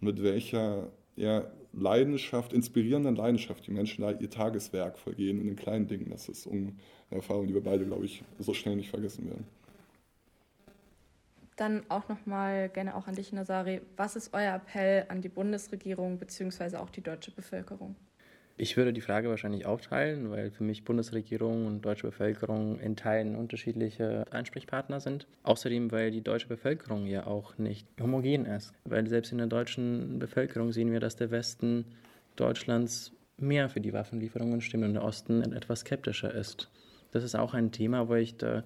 mit 0.00 0.22
welcher 0.22 0.90
ja, 1.16 1.50
Leidenschaft, 1.72 2.52
inspirierenden 2.52 3.16
Leidenschaft, 3.16 3.66
die 3.66 3.70
Menschen 3.70 4.02
da 4.02 4.12
ihr 4.12 4.30
Tageswerk 4.30 4.98
vollgehen 4.98 5.40
in 5.40 5.46
den 5.46 5.56
kleinen 5.56 5.86
Dingen. 5.86 6.10
Das 6.10 6.28
ist 6.28 6.46
eine 6.46 6.74
Erfahrung, 7.10 7.46
die 7.46 7.54
wir 7.54 7.62
beide, 7.62 7.86
glaube 7.86 8.04
ich, 8.04 8.22
so 8.38 8.54
schnell 8.54 8.76
nicht 8.76 8.90
vergessen 8.90 9.26
werden. 9.26 9.46
Dann 11.56 11.82
auch 11.90 12.08
nochmal 12.08 12.70
gerne 12.70 12.96
auch 12.96 13.06
an 13.06 13.14
dich, 13.14 13.32
Nazari. 13.32 13.82
Was 13.96 14.16
ist 14.16 14.32
euer 14.32 14.54
Appell 14.54 15.04
an 15.08 15.20
die 15.20 15.28
Bundesregierung 15.28 16.18
bzw. 16.18 16.76
auch 16.76 16.88
die 16.88 17.02
deutsche 17.02 17.32
Bevölkerung? 17.32 17.96
Ich 18.56 18.76
würde 18.76 18.92
die 18.92 19.00
Frage 19.00 19.30
wahrscheinlich 19.30 19.64
aufteilen, 19.64 20.30
weil 20.30 20.50
für 20.50 20.64
mich 20.64 20.84
Bundesregierung 20.84 21.66
und 21.66 21.82
deutsche 21.82 22.06
Bevölkerung 22.06 22.78
in 22.78 22.94
Teilen 22.94 23.34
unterschiedliche 23.34 24.26
Ansprechpartner 24.30 25.00
sind. 25.00 25.26
Außerdem, 25.44 25.90
weil 25.92 26.10
die 26.10 26.20
deutsche 26.20 26.48
Bevölkerung 26.48 27.06
ja 27.06 27.26
auch 27.26 27.56
nicht 27.56 27.86
homogen 28.00 28.44
ist. 28.44 28.74
Weil 28.84 29.06
selbst 29.08 29.32
in 29.32 29.38
der 29.38 29.46
deutschen 29.46 30.18
Bevölkerung 30.18 30.72
sehen 30.72 30.92
wir, 30.92 31.00
dass 31.00 31.16
der 31.16 31.30
Westen 31.30 31.86
Deutschlands 32.36 33.12
mehr 33.38 33.68
für 33.70 33.80
die 33.80 33.92
Waffenlieferungen 33.92 34.60
stimmt 34.60 34.84
und 34.84 34.94
der 34.94 35.04
Osten 35.04 35.42
etwas 35.54 35.80
skeptischer 35.80 36.34
ist. 36.34 36.70
Das 37.12 37.24
ist 37.24 37.34
auch 37.34 37.54
ein 37.54 37.72
Thema, 37.72 38.08
wo 38.08 38.14
ich 38.14 38.36
der 38.36 38.64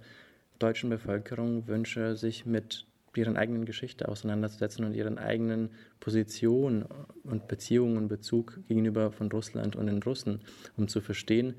deutschen 0.58 0.90
Bevölkerung 0.90 1.66
wünsche, 1.66 2.16
sich 2.16 2.46
mit 2.46 2.86
ihren 3.16 3.36
eigenen 3.36 3.64
Geschichte 3.64 4.08
auseinanderzusetzen 4.08 4.84
und 4.84 4.94
ihren 4.94 5.18
eigenen 5.18 5.70
Position 6.00 6.84
und 7.24 7.48
Beziehungen 7.48 7.96
und 7.96 8.08
Bezug 8.08 8.60
gegenüber 8.68 9.12
von 9.12 9.30
Russland 9.30 9.76
und 9.76 9.86
den 9.86 10.02
Russen, 10.02 10.40
um 10.76 10.88
zu 10.88 11.00
verstehen, 11.00 11.54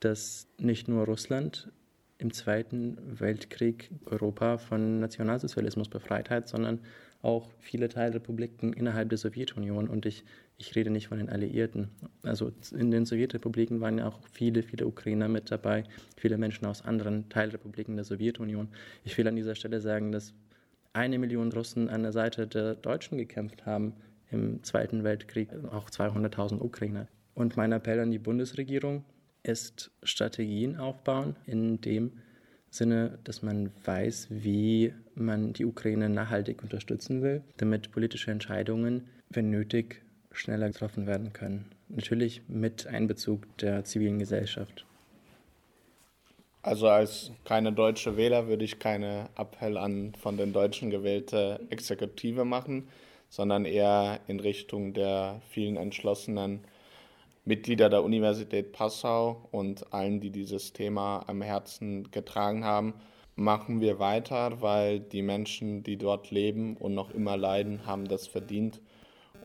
dass 0.00 0.48
nicht 0.58 0.88
nur 0.88 1.04
Russland 1.04 1.70
im 2.18 2.32
Zweiten 2.32 2.98
Weltkrieg 3.18 3.90
Europa 4.04 4.58
von 4.58 5.00
Nationalsozialismus 5.00 5.88
befreit 5.88 6.30
hat, 6.30 6.48
sondern 6.48 6.80
auch 7.22 7.50
viele 7.58 7.88
Teilrepubliken 7.88 8.72
innerhalb 8.72 9.08
der 9.10 9.18
Sowjetunion. 9.18 9.88
Und 9.88 10.06
ich, 10.06 10.24
ich 10.58 10.74
rede 10.74 10.90
nicht 10.90 11.08
von 11.08 11.18
den 11.18 11.28
Alliierten. 11.28 11.88
Also 12.22 12.52
in 12.72 12.90
den 12.90 13.04
Sowjetrepubliken 13.04 13.80
waren 13.80 13.98
ja 13.98 14.08
auch 14.08 14.20
viele, 14.32 14.62
viele 14.62 14.86
Ukrainer 14.86 15.28
mit 15.28 15.50
dabei, 15.50 15.84
viele 16.16 16.38
Menschen 16.38 16.66
aus 16.66 16.82
anderen 16.82 17.28
Teilrepubliken 17.28 17.96
der 17.96 18.04
Sowjetunion. 18.04 18.68
Ich 19.04 19.16
will 19.18 19.28
an 19.28 19.36
dieser 19.36 19.54
Stelle 19.54 19.80
sagen, 19.80 20.12
dass 20.12 20.34
eine 20.92 21.18
Million 21.18 21.52
Russen 21.52 21.88
an 21.88 22.02
der 22.02 22.12
Seite 22.12 22.46
der 22.46 22.74
Deutschen 22.74 23.18
gekämpft 23.18 23.66
haben 23.66 23.94
im 24.30 24.62
Zweiten 24.62 25.04
Weltkrieg, 25.04 25.50
auch 25.70 25.90
200.000 25.90 26.60
Ukrainer. 26.60 27.08
Und 27.34 27.56
mein 27.56 27.72
Appell 27.72 28.00
an 28.00 28.10
die 28.10 28.18
Bundesregierung 28.18 29.04
ist 29.42 29.90
Strategien 30.02 30.76
aufbauen 30.76 31.36
in 31.46 31.80
dem 31.80 32.12
Sinne, 32.70 33.18
dass 33.24 33.42
man 33.42 33.70
weiß, 33.84 34.28
wie 34.30 34.92
man 35.14 35.52
die 35.52 35.64
Ukraine 35.64 36.08
nachhaltig 36.08 36.62
unterstützen 36.62 37.22
will, 37.22 37.42
damit 37.56 37.90
politische 37.90 38.30
Entscheidungen, 38.30 39.08
wenn 39.28 39.50
nötig, 39.50 40.02
schneller 40.32 40.68
getroffen 40.68 41.06
werden 41.06 41.32
können. 41.32 41.66
Natürlich 41.88 42.42
mit 42.46 42.86
Einbezug 42.86 43.56
der 43.58 43.84
zivilen 43.84 44.20
Gesellschaft. 44.20 44.86
Also 46.62 46.88
als 46.88 47.30
keine 47.44 47.72
deutsche 47.72 48.18
Wähler 48.18 48.46
würde 48.46 48.64
ich 48.64 48.78
keine 48.78 49.30
Appell 49.36 49.78
an 49.78 50.14
von 50.20 50.36
den 50.36 50.52
Deutschen 50.52 50.90
gewählte 50.90 51.60
Exekutive 51.70 52.44
machen, 52.44 52.88
sondern 53.30 53.64
eher 53.64 54.20
in 54.26 54.40
Richtung 54.40 54.92
der 54.92 55.40
vielen 55.48 55.78
entschlossenen 55.78 56.60
Mitglieder 57.46 57.88
der 57.88 58.04
Universität 58.04 58.72
Passau 58.72 59.48
und 59.52 59.92
allen, 59.94 60.20
die 60.20 60.30
dieses 60.30 60.74
Thema 60.74 61.24
am 61.28 61.40
Herzen 61.40 62.10
getragen 62.10 62.64
haben. 62.64 62.92
Machen 63.36 63.80
wir 63.80 63.98
weiter, 63.98 64.60
weil 64.60 65.00
die 65.00 65.22
Menschen, 65.22 65.82
die 65.82 65.96
dort 65.96 66.30
leben 66.30 66.76
und 66.76 66.94
noch 66.94 67.10
immer 67.10 67.38
leiden, 67.38 67.86
haben 67.86 68.06
das 68.06 68.26
verdient 68.26 68.82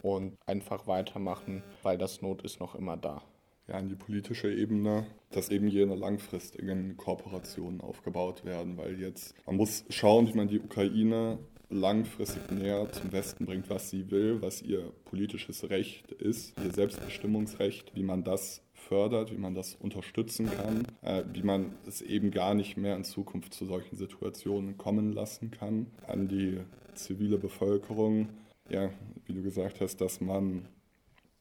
und 0.02 0.36
einfach 0.44 0.86
weitermachen, 0.86 1.62
weil 1.82 1.96
das 1.96 2.20
Not 2.20 2.42
ist 2.42 2.60
noch 2.60 2.74
immer 2.74 2.98
da 2.98 3.22
ja, 3.68 3.74
an 3.74 3.88
die 3.88 3.94
politische 3.94 4.52
Ebene, 4.52 5.06
dass 5.30 5.48
eben 5.50 5.68
jene 5.68 5.94
langfristigen 5.94 6.96
Kooperationen 6.96 7.80
aufgebaut 7.80 8.44
werden, 8.44 8.76
weil 8.76 9.00
jetzt, 9.00 9.34
man 9.46 9.56
muss 9.56 9.84
schauen, 9.88 10.28
wie 10.28 10.34
man 10.36 10.48
die 10.48 10.60
Ukraine 10.60 11.38
langfristig 11.68 12.50
näher 12.50 12.90
zum 12.92 13.12
Westen 13.12 13.44
bringt, 13.44 13.68
was 13.68 13.90
sie 13.90 14.10
will, 14.10 14.40
was 14.40 14.62
ihr 14.62 14.92
politisches 15.04 15.68
Recht 15.68 16.12
ist, 16.12 16.54
ihr 16.64 16.72
Selbstbestimmungsrecht, 16.72 17.94
wie 17.94 18.04
man 18.04 18.22
das 18.22 18.62
fördert, 18.72 19.32
wie 19.32 19.38
man 19.38 19.54
das 19.54 19.74
unterstützen 19.74 20.48
kann, 20.48 20.86
äh, 21.02 21.24
wie 21.32 21.42
man 21.42 21.72
es 21.86 22.02
eben 22.02 22.30
gar 22.30 22.54
nicht 22.54 22.76
mehr 22.76 22.94
in 22.94 23.02
Zukunft 23.02 23.52
zu 23.52 23.66
solchen 23.66 23.96
Situationen 23.96 24.76
kommen 24.78 25.12
lassen 25.12 25.50
kann. 25.50 25.86
An 26.06 26.28
die 26.28 26.60
zivile 26.94 27.38
Bevölkerung, 27.38 28.28
ja, 28.68 28.90
wie 29.26 29.32
du 29.32 29.42
gesagt 29.42 29.80
hast, 29.80 30.00
dass 30.00 30.20
man 30.20 30.68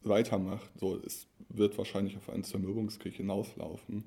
weitermacht. 0.08 0.70
So, 0.80 1.00
es 1.06 1.28
wird 1.50 1.78
wahrscheinlich 1.78 2.18
auf 2.18 2.30
einen 2.30 2.44
Zermürbungskrieg 2.44 3.16
hinauslaufen. 3.16 4.06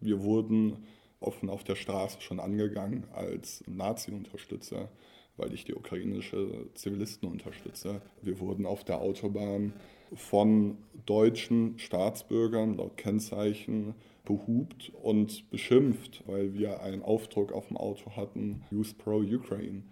Wir 0.00 0.22
wurden 0.22 0.78
offen 1.20 1.48
auf 1.48 1.64
der 1.64 1.76
Straße 1.76 2.20
schon 2.20 2.40
angegangen 2.40 3.04
als 3.12 3.62
Nazi-Unterstützer, 3.66 4.88
weil 5.36 5.54
ich 5.54 5.64
die 5.64 5.74
ukrainische 5.74 6.66
Zivilisten 6.74 7.28
unterstütze. 7.28 8.02
Wir 8.20 8.40
wurden 8.40 8.66
auf 8.66 8.84
der 8.84 9.00
Autobahn 9.00 9.72
von 10.14 10.76
deutschen 11.06 11.78
Staatsbürgern 11.78 12.76
laut 12.76 12.96
Kennzeichen 12.96 13.94
behupt 14.24 14.92
und 15.02 15.50
beschimpft, 15.50 16.22
weil 16.26 16.54
wir 16.54 16.82
einen 16.82 17.02
Aufdruck 17.02 17.52
auf 17.52 17.68
dem 17.68 17.76
Auto 17.76 18.12
hatten, 18.16 18.62
Use 18.70 18.94
Pro 18.94 19.18
Ukraine. 19.18 19.82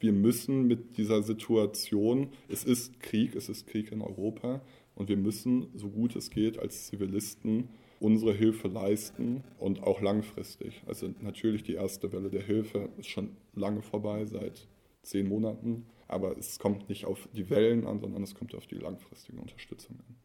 Wir 0.00 0.12
müssen 0.12 0.68
mit 0.68 0.96
dieser 0.96 1.22
Situation, 1.22 2.28
es 2.48 2.62
ist 2.62 3.00
Krieg, 3.00 3.34
es 3.34 3.48
ist 3.48 3.66
Krieg 3.66 3.90
in 3.90 4.00
Europa 4.00 4.60
und 4.98 5.08
wir 5.08 5.16
müssen, 5.16 5.68
so 5.74 5.88
gut 5.88 6.16
es 6.16 6.30
geht, 6.30 6.58
als 6.58 6.88
Zivilisten 6.88 7.68
unsere 8.00 8.32
Hilfe 8.32 8.68
leisten 8.68 9.44
und 9.58 9.82
auch 9.82 10.00
langfristig. 10.00 10.82
Also 10.86 11.08
natürlich 11.20 11.62
die 11.62 11.74
erste 11.74 12.12
Welle 12.12 12.30
der 12.30 12.42
Hilfe 12.42 12.88
ist 12.98 13.08
schon 13.08 13.36
lange 13.54 13.82
vorbei, 13.82 14.24
seit 14.24 14.66
zehn 15.02 15.28
Monaten. 15.28 15.86
Aber 16.08 16.36
es 16.36 16.58
kommt 16.58 16.88
nicht 16.88 17.06
auf 17.06 17.28
die 17.32 17.48
Wellen 17.48 17.86
an, 17.86 18.00
sondern 18.00 18.22
es 18.24 18.34
kommt 18.34 18.54
auf 18.54 18.66
die 18.66 18.76
langfristige 18.76 19.40
Unterstützung 19.40 19.96
an. 20.00 20.16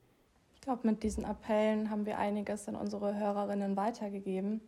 Ich 0.55 0.61
glaube, 0.61 0.87
mit 0.87 1.03
diesen 1.03 1.25
Appellen 1.25 1.89
haben 1.89 2.05
wir 2.05 2.17
einiges 2.17 2.67
an 2.67 2.75
unsere 2.75 3.15
Hörerinnen 3.15 3.75
weitergegeben. 3.75 4.61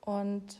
Und 0.00 0.58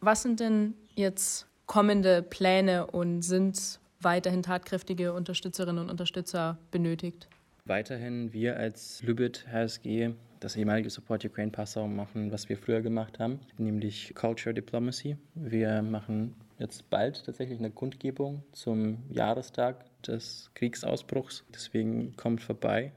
was 0.00 0.22
sind 0.22 0.40
denn 0.40 0.74
jetzt 0.96 1.46
kommende 1.66 2.22
Pläne 2.22 2.86
und 2.86 3.22
sind 3.22 3.80
weiterhin 4.00 4.42
tatkräftige 4.42 5.12
Unterstützerinnen 5.12 5.84
und 5.84 5.90
Unterstützer 5.90 6.58
benötigt? 6.70 7.28
Weiterhin 7.68 8.32
wir 8.32 8.56
als 8.56 9.02
Lübit 9.02 9.46
HSG 9.52 10.14
das 10.40 10.56
ehemalige 10.56 10.88
Support 10.88 11.26
Ukraine 11.26 11.52
Passau 11.52 11.86
machen, 11.86 12.32
was 12.32 12.48
wir 12.48 12.56
früher 12.56 12.80
gemacht 12.80 13.18
haben, 13.18 13.40
nämlich 13.58 14.14
Culture 14.14 14.54
Diplomacy. 14.54 15.18
Wir 15.34 15.82
machen 15.82 16.34
jetzt 16.58 16.88
bald 16.88 17.26
tatsächlich 17.26 17.58
eine 17.58 17.70
Kundgebung 17.70 18.42
zum 18.52 19.02
Jahrestag 19.10 19.84
des 20.00 20.50
Kriegsausbruchs. 20.54 21.44
Deswegen 21.52 22.16
kommt 22.16 22.40
vorbei, 22.40 22.92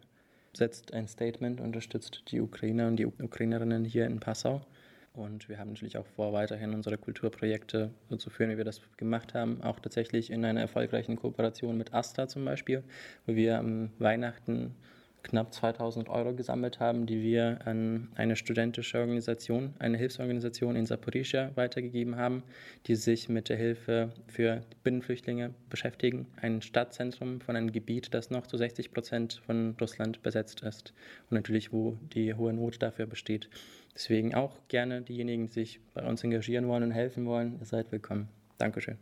setzt 0.54 0.94
ein 0.94 1.10
Statement, 1.10 1.60
unterstützt 1.60 2.24
die 2.32 2.40
Ukrainer 2.40 2.88
und 2.88 2.96
die 2.96 3.08
Ukrainerinnen 3.08 3.84
hier 3.84 4.06
in 4.06 4.22
Passau. 4.22 4.62
Und 5.14 5.50
wir 5.50 5.60
haben 5.60 5.70
natürlich 5.70 5.98
auch 5.98 6.06
vor, 6.06 6.32
weiterhin 6.32 6.74
unsere 6.74 6.98
Kulturprojekte 6.98 7.92
so 8.10 8.16
zu 8.16 8.30
führen, 8.30 8.50
wie 8.50 8.58
wir 8.58 8.64
das 8.64 8.82
gemacht 8.96 9.34
haben. 9.34 9.62
Auch 9.62 9.80
tatsächlich 9.80 10.32
in 10.32 10.46
einer 10.46 10.62
erfolgreichen 10.62 11.18
Kooperation 11.18 11.78
mit 11.78 11.94
Asta 11.94 12.28
zum 12.28 12.46
Beispiel, 12.46 12.84
wo 13.26 13.36
wir 13.36 13.60
am 13.60 13.92
Weihnachten 14.00 14.74
knapp 15.24 15.54
2000 15.54 16.10
Euro 16.10 16.34
gesammelt 16.34 16.80
haben, 16.80 17.06
die 17.06 17.22
wir 17.22 17.60
an 17.66 18.10
eine 18.16 18.36
studentische 18.36 19.00
Organisation, 19.00 19.74
eine 19.80 19.98
Hilfsorganisation 19.98 20.76
in 20.76 20.86
Zaporizhia 20.86 21.52
weitergegeben 21.56 22.16
haben, 22.16 22.44
die 22.88 22.96
sich 22.96 23.30
mit 23.30 23.50
der 23.50 23.58
Hilfe 23.58 24.12
für 24.28 24.62
Binnenflüchtlinge 24.84 25.54
beschäftigen. 25.70 26.28
Ein 26.38 26.62
Stadtzentrum 26.62 27.42
von 27.42 27.56
einem 27.56 27.72
Gebiet, 27.72 28.14
das 28.14 28.30
noch 28.30 28.48
zu 28.48 28.58
60 28.58 28.92
Prozent 28.92 29.42
von 29.46 29.76
Russland 29.80 30.22
besetzt 30.22 30.62
ist 30.64 30.94
und 31.30 31.36
natürlich, 31.36 31.72
wo 31.72 31.98
die 32.14 32.34
hohe 32.34 32.54
Not 32.54 32.82
dafür 32.82 33.06
besteht. 33.06 33.50
Deswegen 33.94 34.34
auch 34.36 34.58
gerne 34.68 35.02
diejenigen, 35.02 35.48
die 35.48 35.54
sich 35.54 35.80
bei 35.94 36.08
uns 36.08 36.24
engagieren 36.24 36.68
wollen 36.68 36.84
und 36.84 36.92
helfen 36.92 37.26
wollen, 37.26 37.58
ihr 37.60 37.66
seid 37.66 37.92
willkommen. 37.92 38.30
Dankeschön. 38.58 38.98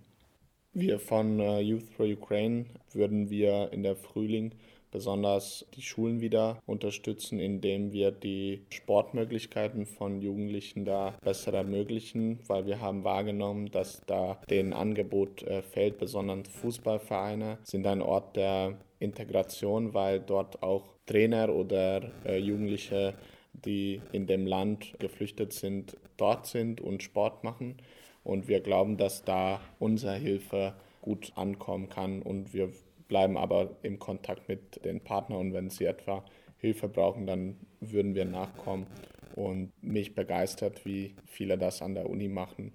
Wir 0.73 0.99
von 0.99 1.39
äh, 1.39 1.61
Youth 1.61 1.89
for 1.89 2.05
Ukraine 2.05 2.65
würden 2.93 3.29
wir 3.29 3.69
in 3.71 3.81
der 3.83 3.95
Frühling 3.95 4.51
besonders 4.91 5.65
die 5.75 5.81
Schulen 5.81 6.21
wieder 6.21 6.61
unterstützen, 6.65 7.39
indem 7.39 7.91
wir 7.91 8.11
die 8.11 8.63
Sportmöglichkeiten 8.69 9.85
von 9.85 10.21
Jugendlichen 10.21 10.85
da 10.85 11.17
besser 11.21 11.53
ermöglichen, 11.53 12.39
weil 12.47 12.65
wir 12.65 12.81
haben 12.81 13.03
wahrgenommen, 13.03 13.71
dass 13.71 14.01
da 14.05 14.39
den 14.49 14.73
Angebot 14.73 15.43
äh, 15.43 15.61
fehlt. 15.61 15.97
Besonders 15.97 16.47
Fußballvereine 16.47 17.57
sind 17.63 17.85
ein 17.87 18.01
Ort 18.01 18.35
der 18.35 18.77
Integration, 18.99 19.93
weil 19.93 20.19
dort 20.19 20.61
auch 20.61 20.95
Trainer 21.05 21.53
oder 21.53 22.11
äh, 22.25 22.37
Jugendliche, 22.37 23.13
die 23.53 24.01
in 24.11 24.27
dem 24.27 24.45
Land 24.45 24.93
geflüchtet 24.99 25.53
sind, 25.53 25.97
dort 26.17 26.45
sind 26.45 26.81
und 26.81 27.03
Sport 27.03 27.43
machen. 27.43 27.77
Und 28.23 28.47
wir 28.47 28.59
glauben, 28.59 28.97
dass 28.97 29.23
da 29.23 29.61
unsere 29.79 30.15
Hilfe 30.15 30.73
gut 31.01 31.31
ankommen 31.35 31.89
kann 31.89 32.21
und 32.21 32.53
wir 32.53 32.71
bleiben 33.09 33.37
aber 33.37 33.75
im 33.81 33.99
Kontakt 33.99 34.47
mit 34.47 34.85
den 34.85 35.01
Partnern 35.01 35.39
und 35.39 35.53
wenn 35.53 35.69
sie 35.69 35.83
etwa 35.83 36.23
Hilfe 36.57 36.87
brauchen, 36.87 37.27
dann 37.27 37.57
würden 37.81 38.15
wir 38.15 38.25
nachkommen. 38.25 38.87
Und 39.35 39.71
mich 39.81 40.15
begeistert, 40.15 40.85
wie 40.85 41.15
viele 41.25 41.57
das 41.57 41.81
an 41.81 41.95
der 41.95 42.09
Uni 42.09 42.27
machen, 42.27 42.73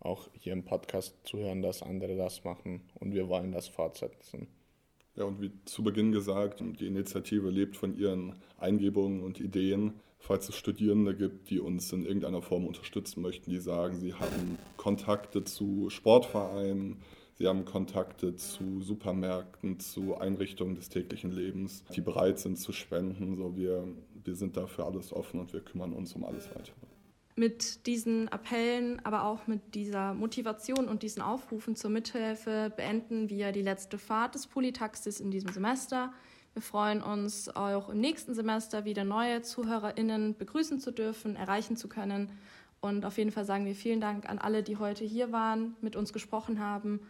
auch 0.00 0.28
hier 0.38 0.52
im 0.52 0.64
Podcast 0.64 1.16
zu 1.24 1.38
hören, 1.38 1.62
dass 1.62 1.82
andere 1.82 2.16
das 2.16 2.44
machen 2.44 2.82
und 3.00 3.14
wir 3.14 3.28
wollen 3.28 3.52
das 3.52 3.68
fortsetzen. 3.68 4.48
Ja, 5.16 5.24
und 5.24 5.40
wie 5.40 5.52
zu 5.64 5.82
Beginn 5.82 6.12
gesagt, 6.12 6.60
die 6.60 6.86
Initiative 6.86 7.48
lebt 7.48 7.76
von 7.76 7.96
ihren 7.96 8.34
Eingebungen 8.58 9.22
und 9.22 9.40
Ideen. 9.40 9.94
Falls 10.18 10.48
es 10.48 10.56
Studierende 10.56 11.14
gibt, 11.14 11.50
die 11.50 11.60
uns 11.60 11.92
in 11.92 12.04
irgendeiner 12.04 12.42
Form 12.42 12.66
unterstützen 12.66 13.20
möchten, 13.20 13.50
die 13.50 13.58
sagen, 13.58 14.00
sie 14.00 14.14
haben 14.14 14.58
Kontakte 14.76 15.44
zu 15.44 15.90
Sportvereinen, 15.90 17.02
Sie 17.36 17.48
haben 17.48 17.64
Kontakte 17.64 18.36
zu 18.36 18.80
Supermärkten, 18.80 19.80
zu 19.80 20.16
Einrichtungen 20.16 20.76
des 20.76 20.88
täglichen 20.88 21.32
Lebens, 21.32 21.84
die 21.94 22.00
bereit 22.00 22.38
sind 22.38 22.58
zu 22.58 22.72
spenden. 22.72 23.36
So 23.36 23.56
wir, 23.56 23.88
wir 24.22 24.36
sind 24.36 24.56
dafür 24.56 24.86
alles 24.86 25.12
offen 25.12 25.40
und 25.40 25.52
wir 25.52 25.60
kümmern 25.60 25.92
uns 25.92 26.14
um 26.14 26.24
alles 26.24 26.48
weitere. 26.50 26.74
Mit 27.34 27.86
diesen 27.86 28.28
Appellen, 28.28 29.04
aber 29.04 29.24
auch 29.24 29.48
mit 29.48 29.74
dieser 29.74 30.14
Motivation 30.14 30.86
und 30.86 31.02
diesen 31.02 31.22
Aufrufen 31.22 31.74
zur 31.74 31.90
Mithilfe 31.90 32.72
beenden 32.76 33.28
wir 33.28 33.50
die 33.50 33.62
letzte 33.62 33.98
Fahrt 33.98 34.36
des 34.36 34.46
Polytaxis 34.46 35.18
in 35.18 35.32
diesem 35.32 35.50
Semester. 35.50 36.12
Wir 36.52 36.62
freuen 36.62 37.02
uns 37.02 37.48
auch 37.48 37.88
im 37.88 37.98
nächsten 37.98 38.34
Semester 38.34 38.84
wieder 38.84 39.02
neue 39.02 39.42
ZuhörerInnen 39.42 40.36
begrüßen 40.36 40.78
zu 40.78 40.92
dürfen, 40.92 41.34
erreichen 41.34 41.76
zu 41.76 41.88
können. 41.88 42.30
Und 42.80 43.04
auf 43.04 43.18
jeden 43.18 43.32
Fall 43.32 43.44
sagen 43.44 43.66
wir 43.66 43.74
vielen 43.74 44.00
Dank 44.00 44.30
an 44.30 44.38
alle, 44.38 44.62
die 44.62 44.76
heute 44.76 45.04
hier 45.04 45.32
waren, 45.32 45.74
mit 45.80 45.96
uns 45.96 46.12
gesprochen 46.12 46.60
haben 46.60 47.00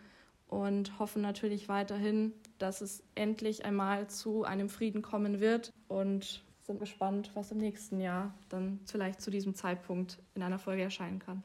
und 0.48 0.98
hoffen 0.98 1.22
natürlich 1.22 1.68
weiterhin, 1.68 2.32
dass 2.58 2.80
es 2.80 3.02
endlich 3.14 3.64
einmal 3.64 4.08
zu 4.08 4.44
einem 4.44 4.68
Frieden 4.68 5.02
kommen 5.02 5.40
wird 5.40 5.72
und 5.88 6.44
sind 6.62 6.78
gespannt, 6.78 7.30
was 7.34 7.50
im 7.50 7.58
nächsten 7.58 8.00
Jahr 8.00 8.34
dann 8.48 8.80
vielleicht 8.86 9.20
zu 9.20 9.30
diesem 9.30 9.54
Zeitpunkt 9.54 10.18
in 10.34 10.42
einer 10.42 10.58
Folge 10.58 10.82
erscheinen 10.82 11.18
kann. 11.18 11.42